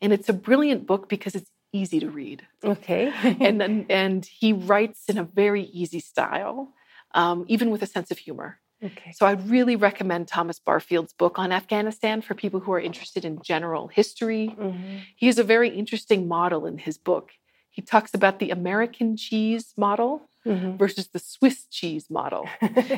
And 0.00 0.12
it's 0.12 0.28
a 0.28 0.32
brilliant 0.32 0.86
book 0.86 1.08
because 1.08 1.34
it's 1.34 1.50
easy 1.72 2.00
to 2.00 2.10
read. 2.10 2.46
Okay. 2.62 3.12
and, 3.40 3.86
and 3.90 4.24
he 4.24 4.52
writes 4.52 5.04
in 5.08 5.18
a 5.18 5.24
very 5.24 5.64
easy 5.64 6.00
style, 6.00 6.72
um, 7.14 7.44
even 7.48 7.70
with 7.70 7.82
a 7.82 7.86
sense 7.86 8.10
of 8.10 8.18
humor. 8.18 8.60
Okay. 8.84 9.12
So 9.12 9.26
I'd 9.26 9.48
really 9.48 9.76
recommend 9.76 10.28
Thomas 10.28 10.58
Barfield's 10.58 11.12
book 11.12 11.38
on 11.38 11.52
Afghanistan 11.52 12.20
for 12.20 12.34
people 12.34 12.60
who 12.60 12.72
are 12.72 12.80
interested 12.80 13.24
in 13.24 13.40
general 13.42 13.88
history. 13.88 14.54
Mm-hmm. 14.58 14.98
He 15.14 15.26
has 15.26 15.38
a 15.38 15.44
very 15.44 15.68
interesting 15.68 16.26
model 16.26 16.66
in 16.66 16.78
his 16.78 16.98
book. 16.98 17.30
He 17.70 17.80
talks 17.80 18.12
about 18.12 18.38
the 18.38 18.50
American 18.50 19.16
cheese 19.16 19.72
model 19.76 20.28
mm-hmm. 20.46 20.76
versus 20.76 21.08
the 21.08 21.18
Swiss 21.18 21.66
cheese 21.70 22.10
model. 22.10 22.48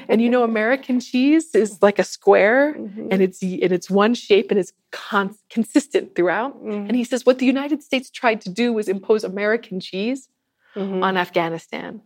and 0.08 0.22
you 0.22 0.30
know, 0.30 0.42
American 0.52 1.00
cheese 1.00 1.54
is 1.54 1.82
like 1.82 1.98
a 1.98 2.04
square 2.04 2.74
mm-hmm. 2.74 3.08
and 3.10 3.22
it's 3.22 3.42
and 3.42 3.72
it's 3.72 3.90
one 3.90 4.14
shape 4.14 4.50
and 4.50 4.58
it's 4.58 4.72
con- 4.90 5.36
consistent 5.50 6.14
throughout. 6.14 6.56
Mm-hmm. 6.56 6.86
And 6.88 6.96
he 6.96 7.04
says 7.04 7.26
what 7.26 7.38
the 7.38 7.46
United 7.46 7.82
States 7.82 8.10
tried 8.10 8.40
to 8.42 8.50
do 8.50 8.72
was 8.72 8.88
impose 8.88 9.22
American 9.22 9.80
cheese 9.80 10.28
mm-hmm. 10.74 11.02
on 11.02 11.16
Afghanistan 11.16 12.00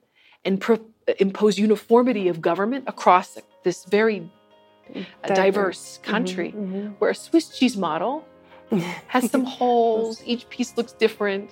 and 0.45 0.61
pro- 0.61 0.85
impose 1.19 1.59
uniformity 1.59 2.29
of 2.29 2.41
government 2.41 2.85
across 2.87 3.39
this 3.63 3.85
very 3.85 4.31
uh, 4.95 5.03
diverse, 5.27 5.37
diverse 5.37 5.99
mm-hmm, 5.99 6.11
country, 6.11 6.53
mm-hmm. 6.53 6.87
where 6.99 7.11
a 7.11 7.15
Swiss 7.15 7.59
cheese 7.59 7.77
model 7.77 8.25
has 9.09 9.31
some 9.31 9.45
holes, 9.45 10.23
each 10.25 10.49
piece 10.49 10.77
looks 10.77 10.93
different, 10.93 11.51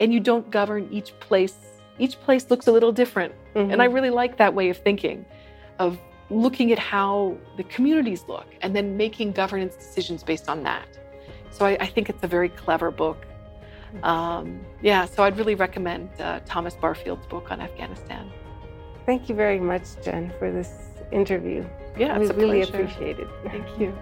and 0.00 0.12
you 0.12 0.20
don't 0.20 0.50
govern 0.50 0.88
each 0.90 1.18
place. 1.20 1.56
Each 1.98 2.20
place 2.20 2.50
looks 2.50 2.66
a 2.66 2.72
little 2.72 2.92
different. 2.92 3.34
Mm-hmm. 3.54 3.70
And 3.72 3.82
I 3.82 3.86
really 3.86 4.10
like 4.10 4.36
that 4.36 4.54
way 4.54 4.68
of 4.68 4.76
thinking, 4.76 5.24
of 5.78 5.98
looking 6.28 6.72
at 6.72 6.78
how 6.78 7.36
the 7.56 7.62
communities 7.64 8.24
look 8.28 8.46
and 8.60 8.74
then 8.76 8.96
making 8.96 9.32
governance 9.32 9.76
decisions 9.76 10.22
based 10.22 10.48
on 10.48 10.62
that. 10.64 10.86
So 11.50 11.64
I, 11.64 11.76
I 11.80 11.86
think 11.86 12.10
it's 12.10 12.22
a 12.22 12.28
very 12.28 12.50
clever 12.50 12.90
book. 12.90 13.24
Mm-hmm. 13.94 14.04
Um, 14.04 14.60
yeah, 14.82 15.06
so 15.06 15.22
I'd 15.22 15.38
really 15.38 15.54
recommend 15.54 16.10
uh, 16.20 16.40
Thomas 16.44 16.74
Barfield's 16.74 17.26
book 17.26 17.50
on 17.50 17.60
Afghanistan. 17.60 18.30
Thank 19.06 19.28
you 19.28 19.34
very 19.34 19.60
much, 19.60 19.84
Jen, 20.04 20.32
for 20.38 20.50
this 20.50 20.95
interview. 21.10 21.64
Yeah, 21.98 22.18
we 22.18 22.28
really 22.28 22.62
appreciate 22.62 23.20
it. 23.20 23.28
Thank 23.44 23.66
you. 23.78 23.92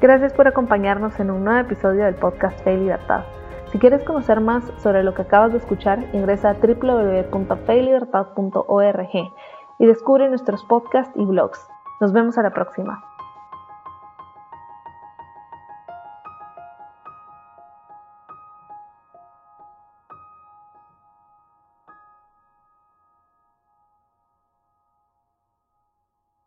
Gracias 0.00 0.32
por 0.32 0.46
acompañarnos 0.46 1.18
en 1.18 1.30
un 1.30 1.44
nuevo 1.44 1.58
episodio 1.60 2.04
del 2.04 2.14
podcast 2.14 2.62
Fe 2.62 2.74
y 2.74 2.76
Libertad. 2.78 3.24
Si 3.72 3.78
quieres 3.78 4.04
conocer 4.04 4.40
más 4.40 4.64
sobre 4.78 5.02
lo 5.02 5.14
que 5.14 5.22
acabas 5.22 5.52
de 5.52 5.58
escuchar, 5.58 6.04
ingresa 6.12 6.50
a 6.50 6.54
www.feylibertad.org 6.54 9.32
y 9.78 9.86
descubre 9.86 10.28
nuestros 10.28 10.64
podcasts 10.64 11.12
y 11.16 11.24
blogs. 11.24 11.66
Nos 12.00 12.12
vemos 12.12 12.38
a 12.38 12.42
la 12.42 12.50
próxima. 12.50 13.02